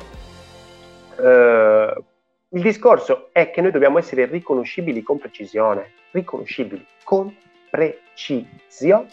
Eh, 1.20 2.04
il 2.50 2.62
discorso 2.62 3.30
è 3.32 3.52
che 3.52 3.62
noi 3.62 3.72
dobbiamo 3.72 3.98
essere 4.00 4.26
riconoscibili 4.26 5.02
con 5.04 5.18
precisione, 5.18 5.92
riconoscibili 6.12 6.86
con 7.04 7.36
precisione. 7.70 9.08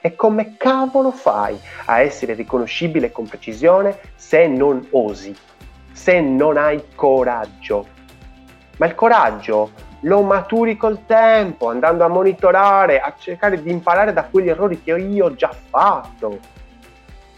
E 0.00 0.16
come 0.16 0.56
cavolo 0.56 1.10
fai 1.12 1.58
a 1.86 2.00
essere 2.00 2.34
riconoscibile 2.34 3.10
con 3.10 3.26
precisione 3.26 3.98
se 4.16 4.46
non 4.46 4.86
osi? 4.90 5.34
Se 5.92 6.20
non 6.20 6.56
hai 6.56 6.82
coraggio. 6.94 7.86
Ma 8.78 8.86
il 8.86 8.94
coraggio 8.94 9.70
lo 10.00 10.22
maturi 10.22 10.76
col 10.76 11.04
tempo, 11.06 11.68
andando 11.68 12.04
a 12.04 12.08
monitorare, 12.08 13.00
a 13.00 13.14
cercare 13.16 13.62
di 13.62 13.70
imparare 13.70 14.12
da 14.12 14.24
quegli 14.24 14.48
errori 14.48 14.82
che 14.82 14.92
io 14.92 15.26
ho 15.26 15.34
già 15.34 15.54
fatto. 15.68 16.38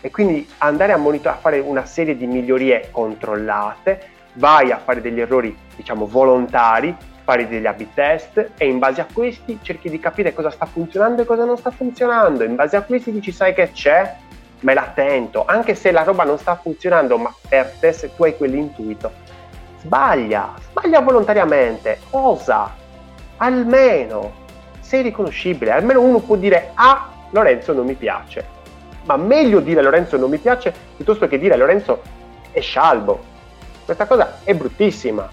E 0.00 0.10
quindi 0.10 0.48
andare 0.58 0.92
a 0.92 0.96
monitorare, 0.96 1.38
a 1.38 1.40
fare 1.40 1.58
una 1.58 1.84
serie 1.84 2.16
di 2.16 2.26
migliorie 2.26 2.88
controllate, 2.90 4.08
vai 4.34 4.70
a 4.70 4.78
fare 4.78 5.00
degli 5.00 5.20
errori, 5.20 5.56
diciamo, 5.76 6.06
volontari, 6.06 6.94
fare 7.24 7.48
degli 7.48 7.66
a 7.66 7.74
test 7.94 8.50
e 8.56 8.66
in 8.66 8.78
base 8.78 9.00
a 9.00 9.06
questi 9.10 9.58
cerchi 9.62 9.88
di 9.88 9.98
capire 9.98 10.34
cosa 10.34 10.50
sta 10.50 10.66
funzionando 10.66 11.22
e 11.22 11.24
cosa 11.24 11.44
non 11.44 11.56
sta 11.56 11.70
funzionando. 11.70 12.44
In 12.44 12.54
base 12.54 12.76
a 12.76 12.82
questi 12.82 13.10
dici 13.10 13.32
sai 13.32 13.54
che 13.54 13.72
c'è, 13.72 14.16
me 14.64 14.72
la 14.72 14.90
tento, 14.94 15.44
anche 15.46 15.74
se 15.74 15.92
la 15.92 16.02
roba 16.02 16.24
non 16.24 16.38
sta 16.38 16.56
funzionando, 16.56 17.18
ma 17.18 17.32
per 17.48 17.76
te 17.78 17.92
se 17.92 18.14
tu 18.14 18.24
hai 18.24 18.34
quell'intuito, 18.34 19.12
sbaglia, 19.80 20.54
sbaglia 20.70 21.00
volontariamente, 21.00 22.00
osa, 22.10 22.74
almeno 23.36 24.42
sei 24.80 25.02
riconoscibile, 25.02 25.70
almeno 25.70 26.00
uno 26.00 26.18
può 26.18 26.36
dire 26.36 26.70
ah 26.74 27.10
Lorenzo 27.30 27.74
non 27.74 27.84
mi 27.84 27.94
piace, 27.94 28.46
ma 29.04 29.16
meglio 29.16 29.60
dire 29.60 29.82
Lorenzo 29.82 30.16
non 30.16 30.30
mi 30.30 30.38
piace 30.38 30.72
piuttosto 30.96 31.28
che 31.28 31.38
dire 31.38 31.56
Lorenzo 31.56 32.00
è 32.50 32.60
scialbo. 32.60 33.32
Questa 33.84 34.06
cosa 34.06 34.38
è 34.44 34.54
bruttissima, 34.54 35.28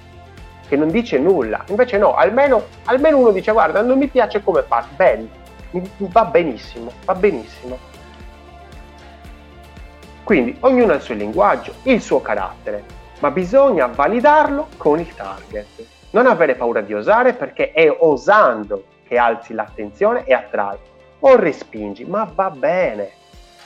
che 0.67 0.75
non 0.75 0.89
dice 0.89 1.17
nulla. 1.17 1.63
Invece 1.67 1.97
no, 1.97 2.15
almeno, 2.15 2.63
almeno 2.83 3.17
uno 3.17 3.31
dice 3.31 3.53
guarda 3.53 3.81
non 3.81 3.97
mi 3.97 4.07
piace 4.07 4.43
come 4.43 4.63
fa, 4.63 4.85
bene, 4.93 5.29
va 5.99 6.25
benissimo, 6.25 6.91
va 7.05 7.15
benissimo 7.15 7.90
quindi 10.31 10.55
ognuno 10.61 10.93
ha 10.93 10.95
il 10.95 11.01
suo 11.01 11.13
linguaggio, 11.13 11.73
il 11.83 12.01
suo 12.01 12.21
carattere. 12.21 12.99
ma 13.19 13.31
bisogna 13.31 13.87
validarlo 13.87 14.69
con 14.77 14.97
il 14.97 15.13
target. 15.13 15.85
Non 16.11 16.25
avere 16.25 16.55
paura 16.55 16.79
di 16.79 16.93
osare 16.93 17.33
perché 17.33 17.73
è 17.73 17.93
osando 17.99 18.85
che 19.05 19.17
alzi 19.17 19.53
l'attenzione 19.53 20.23
e 20.23 20.33
attrai. 20.33 20.77
O 21.19 21.35
respingi, 21.35 22.05
ma 22.05 22.31
va 22.33 22.49
bene, 22.49 23.11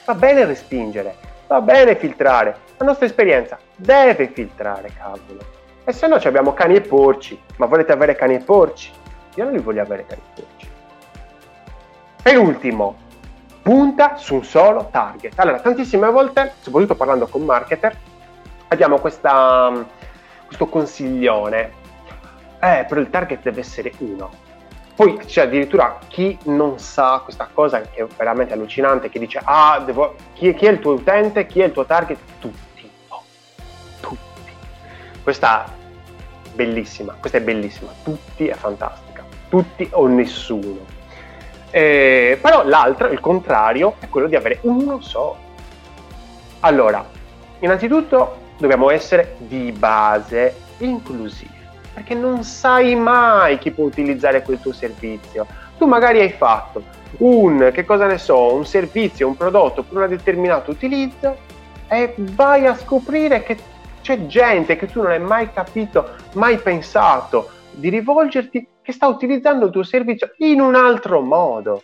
va 0.06 0.16
bene 0.16 0.44
respingere, 0.44 1.16
va 1.46 1.62
bene 1.62 1.96
filtrare. 1.96 2.58
La 2.78 2.86
nostra 2.86 3.06
esperienza 3.06 3.60
deve 3.76 4.28
filtrare, 4.28 4.90
cavolo. 4.98 5.46
E 5.86 5.94
se 5.94 6.08
no 6.08 6.16
abbiamo 6.16 6.54
cani 6.54 6.78
e 6.78 6.82
porci, 6.82 7.40
ma 7.58 7.68
volete 7.68 7.92
avere 7.92 8.16
cani 8.16 8.36
e 8.36 8.40
porci? 8.40 8.92
Io 9.36 9.44
non 9.44 9.54
li 9.54 9.60
voglio 9.60 9.84
avere 9.84 10.06
cani 10.08 10.22
e 10.22 10.42
porci. 10.42 10.70
Penultimo, 12.24 12.96
punta 13.66 14.16
su 14.18 14.36
un 14.36 14.44
solo 14.44 14.90
target. 14.92 15.40
Allora, 15.40 15.60
tantissime 15.60 16.08
volte, 16.12 16.54
soprattutto 16.60 16.94
parlando 16.94 17.26
con 17.26 17.42
marketer, 17.42 17.98
abbiamo 18.68 19.00
questa, 19.00 19.74
questo 20.46 20.68
consiglione. 20.68 21.72
Eh, 22.62 22.86
però 22.88 23.02
il 23.02 23.10
target 23.10 23.42
deve 23.42 23.62
essere 23.62 23.92
uno. 23.98 24.30
Poi 24.94 25.18
c'è 25.18 25.42
addirittura 25.42 25.98
chi 26.08 26.38
non 26.44 26.78
sa 26.78 27.22
questa 27.24 27.50
cosa 27.52 27.82
che 27.82 28.04
è 28.04 28.08
veramente 28.16 28.54
allucinante, 28.54 29.10
che 29.10 29.18
dice, 29.18 29.42
ah, 29.44 29.82
devo, 29.84 30.14
chi, 30.34 30.54
chi, 30.54 30.68
è 30.68 30.70
il 30.70 30.80
tuo 30.80 30.94
utente, 30.94 31.48
chi 31.48 31.62
è 31.62 31.66
il 31.66 31.72
tuo 31.72 31.86
target? 31.86 32.20
Tutti. 32.38 32.88
Oh, 33.08 33.24
tutti. 34.00 34.52
Questa 35.24 35.66
è 35.66 35.70
bellissima, 36.54 37.16
questa 37.20 37.40
è 37.40 37.42
bellissima, 37.42 37.92
tutti 38.04 38.48
è 38.48 38.54
fantastica. 38.54 39.24
Tutti 39.50 39.90
o 39.94 40.06
nessuno. 40.06 40.95
Eh, 41.76 42.40
però 42.42 42.66
l'altro, 42.66 43.10
il 43.10 43.20
contrario, 43.20 43.96
è 44.00 44.08
quello 44.08 44.28
di 44.28 44.38
avere 44.38 44.60
uno 44.62 45.02
solo. 45.02 45.36
Allora, 46.62 47.06
innanzitutto 47.60 48.38
dobbiamo 48.58 48.90
essere 48.92 49.36
di 49.40 49.74
base 49.74 50.56
inclusivi, 50.78 51.52
perché 51.94 52.14
non 52.14 52.46
sai 52.46 52.96
mai 52.96 53.58
chi 53.58 53.72
può 53.72 53.84
utilizzare 53.84 54.42
quel 54.42 54.62
tuo 54.62 54.72
servizio. 54.72 55.46
Tu 55.78 55.86
magari 55.86 56.22
hai 56.22 56.32
fatto 56.32 56.82
un, 57.18 57.70
che 57.74 57.84
cosa 57.84 58.06
ne 58.06 58.20
so, 58.20 58.54
un 58.54 58.66
servizio, 58.66 59.28
un 59.28 59.36
prodotto 59.36 59.84
per 59.84 60.02
un 60.02 60.08
determinato 60.08 60.72
utilizzo 60.72 61.36
e 61.90 62.14
vai 62.16 62.68
a 62.68 62.76
scoprire 62.78 63.44
che 63.44 63.58
c'è 64.02 64.28
gente 64.28 64.78
che 64.78 64.88
tu 64.88 65.02
non 65.02 65.12
hai 65.12 65.20
mai 65.20 65.52
capito, 65.52 66.12
mai 66.36 66.58
pensato 66.58 67.50
di 67.72 67.90
rivolgerti 67.90 68.66
che 68.86 68.92
sta 68.92 69.08
utilizzando 69.08 69.66
il 69.66 69.72
tuo 69.72 69.82
servizio 69.82 70.36
in 70.38 70.62
un 70.62 70.76
altro 70.76 71.20
modo. 71.22 71.82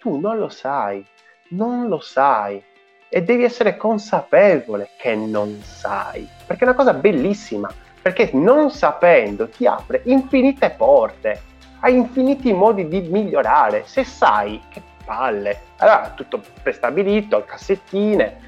Tu 0.00 0.18
non 0.18 0.36
lo 0.36 0.48
sai, 0.48 1.04
non 1.50 1.86
lo 1.86 2.00
sai 2.00 2.60
e 3.08 3.22
devi 3.22 3.44
essere 3.44 3.76
consapevole 3.76 4.90
che 4.98 5.14
non 5.14 5.60
sai, 5.62 6.28
perché 6.44 6.64
è 6.64 6.66
una 6.66 6.76
cosa 6.76 6.92
bellissima, 6.92 7.70
perché 8.02 8.30
non 8.32 8.72
sapendo 8.72 9.48
ti 9.48 9.64
apre 9.64 10.02
infinite 10.06 10.74
porte, 10.76 11.40
hai 11.80 11.94
infiniti 11.94 12.52
modi 12.52 12.88
di 12.88 13.00
migliorare, 13.00 13.84
se 13.86 14.02
sai 14.02 14.60
che 14.68 14.82
palle, 15.04 15.60
allora 15.76 16.12
tutto 16.16 16.42
prestabilito, 16.60 17.44
cassettine. 17.44 18.46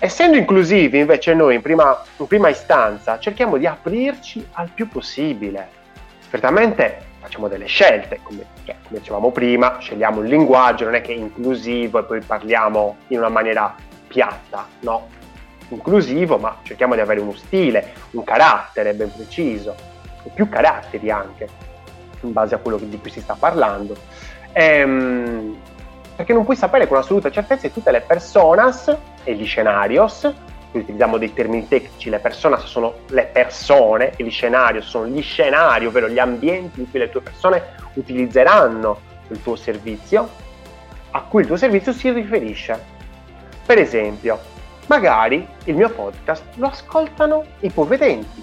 Essendo 0.00 0.36
inclusivi 0.36 0.98
invece 0.98 1.32
noi 1.32 1.54
in 1.54 1.62
prima, 1.62 1.96
in 2.16 2.26
prima 2.26 2.48
istanza 2.48 3.20
cerchiamo 3.20 3.56
di 3.56 3.66
aprirci 3.66 4.44
al 4.52 4.70
più 4.70 4.88
possibile, 4.88 5.77
Certamente 6.30 7.06
facciamo 7.20 7.48
delle 7.48 7.66
scelte, 7.66 8.20
come, 8.22 8.44
cioè, 8.64 8.76
come, 8.86 8.98
dicevamo 8.98 9.30
prima, 9.30 9.78
scegliamo 9.78 10.20
il 10.20 10.28
linguaggio, 10.28 10.84
non 10.84 10.94
è 10.94 11.00
che 11.00 11.12
è 11.12 11.16
inclusivo 11.16 11.98
e 11.98 12.02
poi 12.04 12.20
parliamo 12.20 12.96
in 13.08 13.18
una 13.18 13.28
maniera 13.28 13.74
piatta, 14.06 14.66
no? 14.80 15.08
Inclusivo, 15.68 16.38
ma 16.38 16.58
cerchiamo 16.62 16.94
di 16.94 17.00
avere 17.00 17.20
uno 17.20 17.34
stile, 17.34 17.92
un 18.12 18.24
carattere 18.24 18.94
ben 18.94 19.12
preciso, 19.12 19.74
più 20.34 20.48
caratteri 20.48 21.10
anche, 21.10 21.48
in 22.22 22.32
base 22.32 22.54
a 22.54 22.58
quello 22.58 22.78
di 22.78 22.98
cui 22.98 23.10
si 23.10 23.20
sta 23.20 23.36
parlando. 23.38 23.96
Ehm, 24.52 25.56
perché 26.16 26.32
non 26.32 26.44
puoi 26.44 26.56
sapere 26.56 26.88
con 26.88 26.96
assoluta 26.96 27.30
certezza 27.30 27.68
che 27.68 27.72
tutte 27.72 27.90
le 27.90 28.00
personas 28.00 28.94
e 29.22 29.34
gli 29.34 29.44
scenarios 29.44 30.32
qui 30.70 30.80
utilizziamo 30.80 31.18
dei 31.18 31.32
termini 31.32 31.66
tecnici, 31.66 32.10
le 32.10 32.18
persone 32.18 32.58
sono 32.58 32.94
le 33.08 33.24
persone 33.24 34.12
e 34.16 34.24
gli 34.24 34.30
scenari 34.30 34.82
sono 34.82 35.06
gli 35.06 35.22
scenari, 35.22 35.86
ovvero 35.86 36.08
gli 36.08 36.18
ambienti 36.18 36.80
in 36.80 36.90
cui 36.90 36.98
le 36.98 37.10
tue 37.10 37.20
persone 37.20 37.62
utilizzeranno 37.94 39.00
il 39.28 39.42
tuo 39.42 39.56
servizio, 39.56 40.28
a 41.10 41.22
cui 41.22 41.42
il 41.42 41.46
tuo 41.46 41.56
servizio 41.56 41.92
si 41.92 42.10
riferisce. 42.10 42.96
Per 43.64 43.78
esempio, 43.78 44.38
magari 44.86 45.46
il 45.64 45.74
mio 45.74 45.90
podcast 45.90 46.44
lo 46.56 46.68
ascoltano 46.68 47.44
i 47.60 47.66
ipovedenti, 47.66 48.42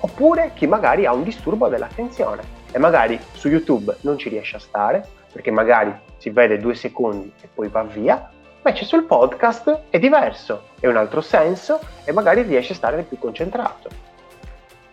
oppure 0.00 0.52
chi 0.54 0.66
magari 0.66 1.06
ha 1.06 1.12
un 1.12 1.22
disturbo 1.22 1.68
dell'attenzione 1.68 2.54
e 2.72 2.78
magari 2.78 3.18
su 3.32 3.48
YouTube 3.48 3.96
non 4.02 4.18
ci 4.18 4.28
riesce 4.28 4.56
a 4.56 4.60
stare 4.60 5.06
perché 5.32 5.50
magari 5.50 5.94
si 6.16 6.30
vede 6.30 6.58
due 6.58 6.74
secondi 6.74 7.32
e 7.40 7.48
poi 7.52 7.68
va 7.68 7.82
via, 7.82 8.30
Invece 8.66 8.84
sul 8.84 9.04
podcast 9.04 9.82
è 9.90 10.00
diverso, 10.00 10.70
è 10.86 10.90
un 10.90 10.96
altro 10.96 11.20
senso 11.20 11.80
e 12.04 12.12
magari 12.12 12.42
riesce 12.42 12.72
a 12.72 12.76
stare 12.76 13.02
più 13.02 13.18
concentrato. 13.18 13.88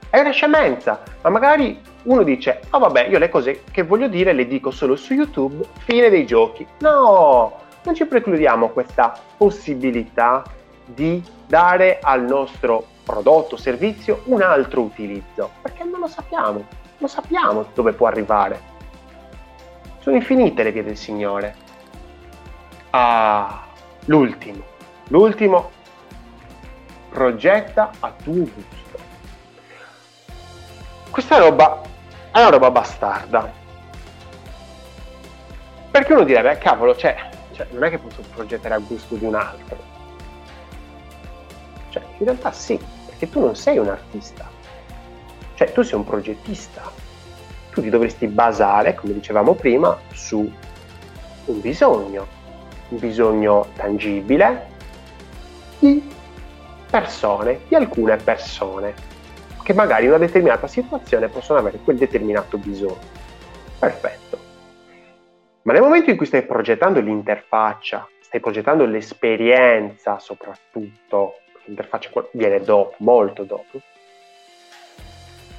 È 0.09 0.19
una 0.19 0.31
scemenza, 0.31 1.01
ma 1.21 1.29
magari 1.29 1.81
uno 2.03 2.23
dice, 2.23 2.61
oh 2.69 2.79
vabbè, 2.79 3.07
io 3.07 3.17
le 3.17 3.29
cose 3.29 3.63
che 3.71 3.83
voglio 3.83 4.07
dire 4.07 4.33
le 4.33 4.47
dico 4.47 4.69
solo 4.71 4.95
su 4.95 5.13
YouTube, 5.13 5.65
fine 5.79 6.09
dei 6.09 6.25
giochi. 6.25 6.65
No, 6.79 7.59
non 7.83 7.95
ci 7.95 8.05
precludiamo 8.05 8.69
questa 8.69 9.19
possibilità 9.37 10.43
di 10.85 11.23
dare 11.47 11.99
al 12.01 12.23
nostro 12.23 12.85
prodotto 13.03 13.57
servizio 13.57 14.21
un 14.25 14.41
altro 14.41 14.81
utilizzo, 14.81 15.51
perché 15.61 15.83
non 15.83 15.99
lo 15.99 16.07
sappiamo, 16.07 16.65
non 16.99 17.09
sappiamo 17.09 17.65
dove 17.73 17.93
può 17.93 18.07
arrivare. 18.07 18.71
Sono 19.99 20.15
infinite 20.15 20.63
le 20.63 20.71
vie 20.71 20.83
del 20.83 20.97
Signore. 20.97 21.55
Ah, 22.91 23.63
L'ultimo, 24.07 24.61
l'ultimo, 25.07 25.71
progetta 27.14 27.91
a 27.99 28.11
tuo 28.22 28.34
gusto. 28.34 28.97
Questa 31.09 31.38
roba 31.38 31.82
è 32.32 32.39
una 32.39 32.49
roba 32.49 32.72
bastarda. 32.72 33.51
Perché 35.91 36.14
uno 36.14 36.24
direbbe, 36.24 36.57
cavolo, 36.57 36.95
cioè, 36.95 37.16
cioè, 37.51 37.68
non 37.72 37.84
è 37.84 37.89
che 37.91 37.99
posso 37.99 38.22
progettare 38.34 38.74
a 38.74 38.80
gusto 38.80 39.16
di 39.16 39.26
un 39.26 39.36
altro. 39.36 39.78
Cioè, 41.89 42.01
in 42.18 42.26
realtà 42.26 42.51
sì, 42.51 42.80
perché 43.05 43.30
tu 43.30 43.39
non 43.39 43.55
sei 43.55 43.78
un 43.78 43.89
artista. 43.89 44.49
Cioè, 45.53 45.72
tu 45.72 45.84
sei 45.84 45.99
un 45.99 46.03
progettista. 46.03 46.82
Tu 47.72 47.82
ti 47.82 47.89
dovresti 47.89 48.26
basare, 48.26 48.95
come 48.95 49.14
dicevamo 49.14 49.53
prima, 49.53 49.97
su 50.11 50.51
un 51.45 51.61
bisogno 51.61 52.41
un 52.93 52.99
bisogno 52.99 53.68
tangibile 53.76 54.68
di 55.80 56.11
persone, 56.93 57.61
di 57.67 57.73
alcune 57.73 58.17
persone, 58.17 58.93
che 59.63 59.73
magari 59.73 60.03
in 60.03 60.09
una 60.09 60.19
determinata 60.19 60.67
situazione 60.67 61.27
possono 61.27 61.57
avere 61.57 61.79
quel 61.79 61.97
determinato 61.97 62.59
bisogno. 62.59 62.99
Perfetto. 63.79 64.37
Ma 65.63 65.73
nel 65.73 65.81
momento 65.81 66.11
in 66.11 66.17
cui 66.17 66.27
stai 66.27 66.43
progettando 66.43 66.99
l'interfaccia, 66.99 68.07
stai 68.21 68.39
progettando 68.39 68.85
l'esperienza 68.85 70.19
soprattutto, 70.19 71.39
l'interfaccia 71.63 72.11
viene 72.33 72.59
dopo, 72.59 72.93
molto 72.97 73.41
dopo, 73.41 73.81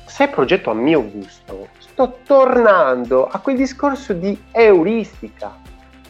se 0.07 0.28
progetto 0.28 0.70
a 0.70 0.74
mio 0.74 1.03
gusto, 1.03 1.66
sto 1.78 2.18
tornando 2.24 3.26
a 3.26 3.41
quel 3.41 3.57
discorso 3.57 4.12
di 4.12 4.41
euristica, 4.53 5.59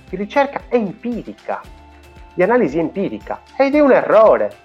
di 0.06 0.16
ricerca 0.16 0.64
empirica, 0.68 1.62
di 2.34 2.42
analisi 2.42 2.78
empirica 2.78 3.40
ed 3.56 3.74
è 3.74 3.80
un 3.80 3.92
errore 3.92 4.64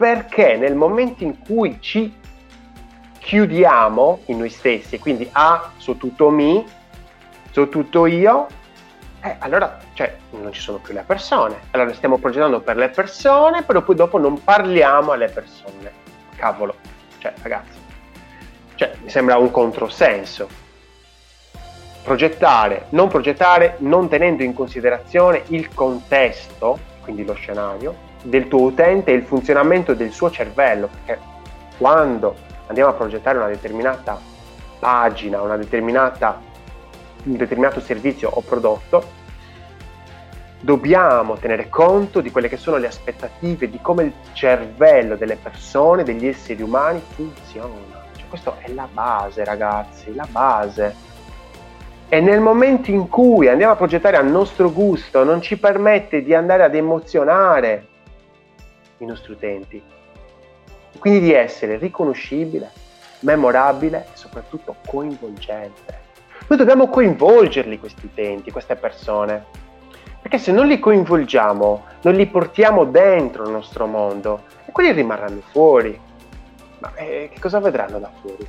perché 0.00 0.56
nel 0.56 0.74
momento 0.76 1.24
in 1.24 1.38
cui 1.40 1.76
ci 1.78 2.10
chiudiamo 3.18 4.22
in 4.26 4.38
noi 4.38 4.48
stessi, 4.48 4.98
quindi 4.98 5.28
A 5.32 5.72
su 5.76 5.98
tutto 5.98 6.30
mi, 6.30 6.64
su 7.50 7.68
tutto 7.68 8.06
io, 8.06 8.46
eh, 9.22 9.36
allora 9.40 9.78
cioè, 9.92 10.16
non 10.30 10.54
ci 10.54 10.60
sono 10.62 10.78
più 10.78 10.94
le 10.94 11.02
persone. 11.02 11.60
Allora 11.72 11.92
stiamo 11.92 12.16
progettando 12.16 12.60
per 12.60 12.76
le 12.76 12.88
persone, 12.88 13.62
però 13.62 13.82
poi 13.82 13.94
dopo 13.94 14.16
non 14.16 14.42
parliamo 14.42 15.12
alle 15.12 15.28
persone. 15.28 15.92
Cavolo, 16.34 16.76
cioè 17.18 17.34
ragazzi, 17.42 17.78
cioè, 18.76 18.94
mi 19.02 19.10
sembra 19.10 19.36
un 19.36 19.50
controsenso 19.50 20.48
progettare, 22.02 22.86
non 22.90 23.08
progettare 23.08 23.76
non 23.80 24.08
tenendo 24.08 24.42
in 24.42 24.54
considerazione 24.54 25.42
il 25.48 25.68
contesto, 25.74 26.78
quindi 27.02 27.22
lo 27.22 27.34
scenario, 27.34 28.08
del 28.22 28.48
tuo 28.48 28.62
utente 28.62 29.10
e 29.10 29.14
il 29.14 29.22
funzionamento 29.22 29.94
del 29.94 30.10
suo 30.10 30.30
cervello, 30.30 30.88
perché 30.88 31.20
quando 31.78 32.34
andiamo 32.66 32.90
a 32.90 32.94
progettare 32.94 33.38
una 33.38 33.48
determinata 33.48 34.18
pagina, 34.78 35.40
una 35.42 35.56
determinata, 35.56 36.40
un 37.24 37.36
determinato 37.36 37.80
servizio 37.80 38.30
o 38.30 38.40
prodotto, 38.40 39.18
dobbiamo 40.60 41.36
tenere 41.36 41.68
conto 41.68 42.20
di 42.20 42.30
quelle 42.30 42.48
che 42.48 42.56
sono 42.56 42.76
le 42.76 42.86
aspettative, 42.86 43.70
di 43.70 43.78
come 43.80 44.04
il 44.04 44.12
cervello 44.32 45.16
delle 45.16 45.36
persone, 45.36 46.02
degli 46.02 46.26
esseri 46.26 46.62
umani 46.62 47.00
funziona. 47.14 47.98
Cioè, 48.14 48.28
questa 48.28 48.56
è 48.58 48.70
la 48.72 48.88
base, 48.90 49.44
ragazzi, 49.44 50.14
la 50.14 50.26
base. 50.30 51.08
E 52.08 52.20
nel 52.20 52.40
momento 52.40 52.90
in 52.90 53.08
cui 53.08 53.48
andiamo 53.48 53.72
a 53.72 53.76
progettare 53.76 54.16
a 54.16 54.22
nostro 54.22 54.70
gusto, 54.72 55.24
non 55.24 55.40
ci 55.40 55.58
permette 55.58 56.22
di 56.22 56.34
andare 56.34 56.64
ad 56.64 56.74
emozionare 56.74 57.86
i 59.00 59.06
nostri 59.06 59.32
utenti. 59.32 59.82
Quindi 60.98 61.20
di 61.20 61.32
essere 61.32 61.76
riconoscibile, 61.76 62.70
memorabile 63.20 64.06
e 64.12 64.16
soprattutto 64.16 64.76
coinvolgente. 64.86 65.98
Noi 66.46 66.58
dobbiamo 66.58 66.88
coinvolgerli 66.88 67.78
questi 67.78 68.06
utenti, 68.06 68.50
queste 68.50 68.76
persone, 68.76 69.44
perché 70.20 70.38
se 70.38 70.52
non 70.52 70.66
li 70.66 70.78
coinvolgiamo, 70.78 71.84
non 72.02 72.14
li 72.14 72.26
portiamo 72.26 72.84
dentro 72.84 73.44
il 73.44 73.50
nostro 73.50 73.86
mondo, 73.86 74.42
e 74.66 74.72
quelli 74.72 74.92
rimarranno 74.92 75.40
fuori. 75.50 75.98
Ma 76.78 76.94
eh, 76.94 77.30
che 77.32 77.40
cosa 77.40 77.60
vedranno 77.60 77.98
da 77.98 78.10
fuori? 78.20 78.46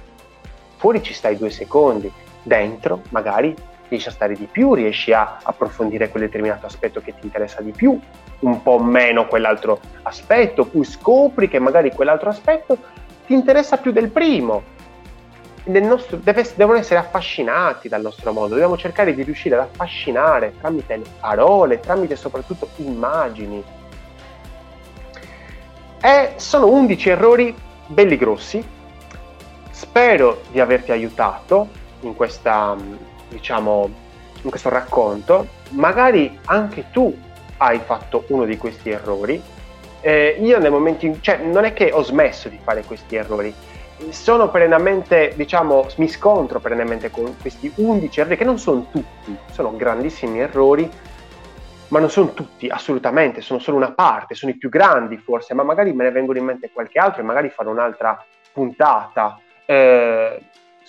Fuori 0.77 1.03
ci 1.03 1.13
stai 1.13 1.37
due 1.37 1.49
secondi, 1.49 2.11
dentro 2.43 3.01
magari 3.09 3.55
riesci 3.91 4.07
a 4.07 4.11
stare 4.11 4.35
di 4.35 4.47
più, 4.49 4.73
riesci 4.73 5.11
a 5.11 5.37
approfondire 5.43 6.09
quel 6.09 6.23
determinato 6.23 6.65
aspetto 6.65 7.01
che 7.01 7.13
ti 7.19 7.25
interessa 7.25 7.61
di 7.61 7.71
più, 7.71 7.99
un 8.39 8.61
po' 8.61 8.79
meno 8.79 9.27
quell'altro 9.27 9.79
aspetto, 10.03 10.65
poi 10.65 10.85
scopri 10.85 11.49
che 11.49 11.59
magari 11.59 11.91
quell'altro 11.91 12.29
aspetto 12.29 12.77
ti 13.25 13.33
interessa 13.33 13.77
più 13.77 13.91
del 13.91 14.09
primo 14.09 14.79
nostro, 15.65 16.17
deve, 16.17 16.49
devono 16.55 16.77
essere 16.77 16.99
affascinati 16.99 17.89
dal 17.89 18.01
nostro 18.01 18.31
mondo, 18.31 18.53
dobbiamo 18.53 18.77
cercare 18.77 19.13
di 19.13 19.23
riuscire 19.23 19.55
ad 19.55 19.61
affascinare 19.61 20.53
tramite 20.59 20.97
le 20.97 21.05
parole, 21.19 21.79
tramite 21.81 22.15
soprattutto 22.15 22.69
immagini. 22.77 23.63
E 26.01 26.33
sono 26.37 26.67
11 26.67 27.09
errori 27.09 27.55
belli 27.87 28.17
grossi. 28.17 28.65
Spero 29.69 30.41
di 30.51 30.59
averti 30.59 30.91
aiutato 30.91 31.67
in, 32.01 32.15
questa, 32.15 32.75
diciamo, 33.31 33.89
in 34.41 34.49
questo 34.49 34.69
racconto. 34.69 35.47
Magari 35.69 36.37
anche 36.45 36.85
tu 36.91 37.15
hai 37.57 37.79
fatto 37.79 38.25
uno 38.27 38.45
di 38.45 38.57
questi 38.57 38.89
errori. 38.89 39.41
Eh, 40.01 40.37
io 40.39 40.59
nel 40.59 40.71
momento 40.71 41.05
in 41.05 41.21
cioè 41.21 41.37
non 41.37 41.63
è 41.63 41.73
che 41.73 41.91
ho 41.91 42.03
smesso 42.03 42.49
di 42.49 42.59
fare 42.61 42.83
questi 42.83 43.15
errori, 43.15 43.53
sono 44.09 44.49
perennemente, 44.49 45.33
diciamo, 45.35 45.87
mi 45.97 46.07
scontro 46.07 46.59
perennemente 46.59 47.11
con 47.11 47.35
questi 47.39 47.71
11 47.75 48.19
errori, 48.19 48.37
che 48.37 48.43
non 48.43 48.57
sono 48.57 48.87
tutti, 48.91 49.37
sono 49.51 49.75
grandissimi 49.75 50.39
errori, 50.39 50.89
ma 51.89 51.99
non 51.99 52.09
sono 52.09 52.33
tutti, 52.33 52.67
assolutamente, 52.67 53.41
sono 53.41 53.59
solo 53.59 53.77
una 53.77 53.91
parte, 53.91 54.33
sono 54.33 54.51
i 54.51 54.57
più 54.57 54.69
grandi 54.69 55.17
forse, 55.17 55.53
ma 55.53 55.61
magari 55.61 55.93
me 55.93 56.05
ne 56.05 56.11
vengono 56.11 56.39
in 56.39 56.45
mente 56.45 56.71
qualche 56.73 56.97
altro 56.97 57.21
e 57.21 57.25
magari 57.25 57.49
farò 57.49 57.69
un'altra 57.69 58.23
puntata. 58.51 59.39
Eh, 59.65 60.41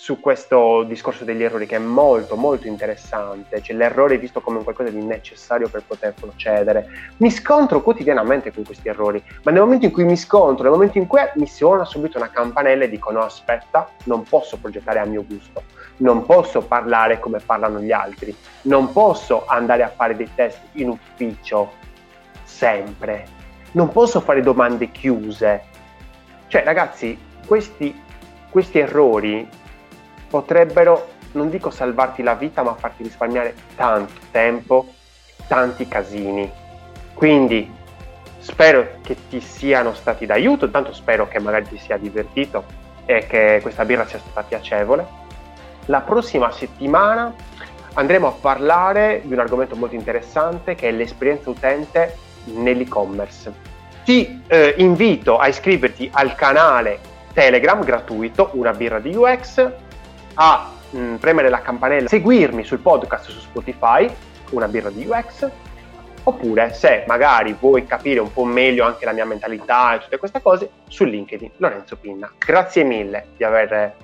su 0.03 0.19
questo 0.19 0.83
discorso 0.83 1.23
degli 1.23 1.43
errori 1.43 1.65
che 1.65 1.77
è 1.77 1.79
molto 1.79 2.35
molto 2.35 2.67
interessante, 2.67 3.61
cioè 3.61 3.73
l'errore 3.73 4.15
è 4.15 4.19
visto 4.19 4.41
come 4.41 4.61
qualcosa 4.61 4.89
di 4.89 5.01
necessario 5.01 5.69
per 5.69 5.83
poter 5.87 6.13
procedere. 6.13 6.89
Mi 7.19 7.31
scontro 7.31 7.81
quotidianamente 7.81 8.51
con 8.51 8.65
questi 8.65 8.89
errori, 8.89 9.23
ma 9.43 9.51
nel 9.51 9.61
momento 9.61 9.85
in 9.85 9.93
cui 9.93 10.03
mi 10.03 10.17
scontro, 10.17 10.63
nel 10.63 10.73
momento 10.73 10.97
in 10.97 11.07
cui 11.07 11.21
mi 11.35 11.47
suona 11.47 11.85
subito 11.85 12.17
una 12.17 12.29
campanella 12.29 12.83
e 12.83 12.89
dico 12.89 13.11
no 13.13 13.21
aspetta, 13.21 13.87
non 14.03 14.23
posso 14.23 14.57
progettare 14.57 14.99
a 14.99 15.05
mio 15.05 15.23
gusto, 15.25 15.63
non 15.99 16.25
posso 16.25 16.61
parlare 16.63 17.21
come 17.21 17.39
parlano 17.39 17.79
gli 17.79 17.93
altri, 17.93 18.35
non 18.63 18.91
posso 18.91 19.45
andare 19.45 19.83
a 19.83 19.89
fare 19.95 20.17
dei 20.17 20.29
test 20.35 20.59
in 20.73 20.89
ufficio 20.89 21.71
sempre, 22.43 23.25
non 23.71 23.87
posso 23.87 24.19
fare 24.19 24.41
domande 24.41 24.91
chiuse. 24.91 25.63
Cioè 26.47 26.65
ragazzi, 26.65 27.17
questi, 27.45 27.97
questi 28.49 28.79
errori 28.79 29.61
potrebbero, 30.33 31.09
non 31.33 31.51
dico 31.51 31.69
salvarti 31.69 32.23
la 32.23 32.33
vita, 32.33 32.63
ma 32.63 32.73
farti 32.73 33.03
risparmiare 33.03 33.53
tanto 33.75 34.13
tempo, 34.31 34.87
tanti 35.45 35.87
casini. 35.87 36.51
Quindi 37.13 37.71
spero 38.39 38.97
che 39.03 39.15
ti 39.29 39.39
siano 39.39 39.93
stati 39.93 40.25
d'aiuto, 40.25 40.71
tanto 40.71 40.91
spero 40.91 41.27
che 41.27 41.37
magari 41.37 41.67
ti 41.67 41.77
sia 41.77 41.97
divertito 41.97 42.63
e 43.05 43.27
che 43.27 43.59
questa 43.61 43.85
birra 43.85 44.07
sia 44.07 44.17
stata 44.17 44.41
piacevole. 44.41 45.05
La 45.85 45.99
prossima 45.99 46.49
settimana 46.49 47.31
andremo 47.93 48.25
a 48.25 48.31
parlare 48.31 49.21
di 49.23 49.33
un 49.33 49.39
argomento 49.39 49.75
molto 49.75 49.93
interessante 49.93 50.73
che 50.73 50.87
è 50.87 50.91
l'esperienza 50.91 51.51
utente 51.51 52.17
nell'e-commerce. 52.45 53.53
Ti 54.03 54.41
eh, 54.47 54.73
invito 54.79 55.37
a 55.37 55.47
iscriverti 55.47 56.09
al 56.11 56.33
canale 56.33 56.99
Telegram 57.33 57.83
gratuito, 57.83 58.49
una 58.53 58.71
birra 58.71 58.97
di 58.97 59.15
UX, 59.15 59.91
a 60.35 60.71
mh, 60.89 60.97
mm, 60.97 61.15
premere 61.15 61.49
la 61.49 61.61
campanella, 61.61 62.07
seguirmi 62.07 62.63
sul 62.63 62.79
podcast 62.79 63.29
su 63.29 63.39
Spotify, 63.39 64.09
una 64.51 64.67
birra 64.67 64.89
di 64.89 65.05
UX, 65.05 65.49
oppure 66.23 66.73
se 66.73 67.03
magari 67.07 67.55
vuoi 67.59 67.85
capire 67.85 68.19
un 68.19 68.31
po' 68.31 68.45
meglio 68.45 68.85
anche 68.85 69.05
la 69.05 69.11
mia 69.11 69.25
mentalità 69.25 69.95
e 69.95 69.99
tutte 69.99 70.17
queste 70.17 70.41
cose, 70.41 70.69
su 70.87 71.03
LinkedIn 71.03 71.51
Lorenzo 71.57 71.97
Pinna. 71.97 72.31
Grazie 72.37 72.83
mille 72.83 73.27
di 73.35 73.43
aver, 73.43 73.95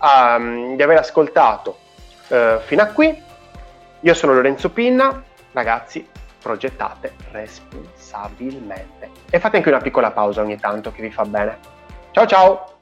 um, 0.00 0.76
di 0.76 0.82
aver 0.82 0.98
ascoltato 0.98 1.78
uh, 2.28 2.58
fino 2.60 2.82
a 2.82 2.86
qui. 2.86 3.28
Io 4.00 4.14
sono 4.14 4.32
Lorenzo 4.32 4.70
Pinna, 4.70 5.22
ragazzi, 5.52 6.06
progettate 6.40 7.14
responsabilmente. 7.32 9.10
E 9.28 9.38
fate 9.38 9.56
anche 9.58 9.68
una 9.68 9.80
piccola 9.80 10.10
pausa 10.10 10.40
ogni 10.40 10.58
tanto 10.58 10.90
che 10.92 11.02
vi 11.02 11.10
fa 11.10 11.24
bene. 11.24 11.58
Ciao 12.12 12.26
ciao! 12.26 12.79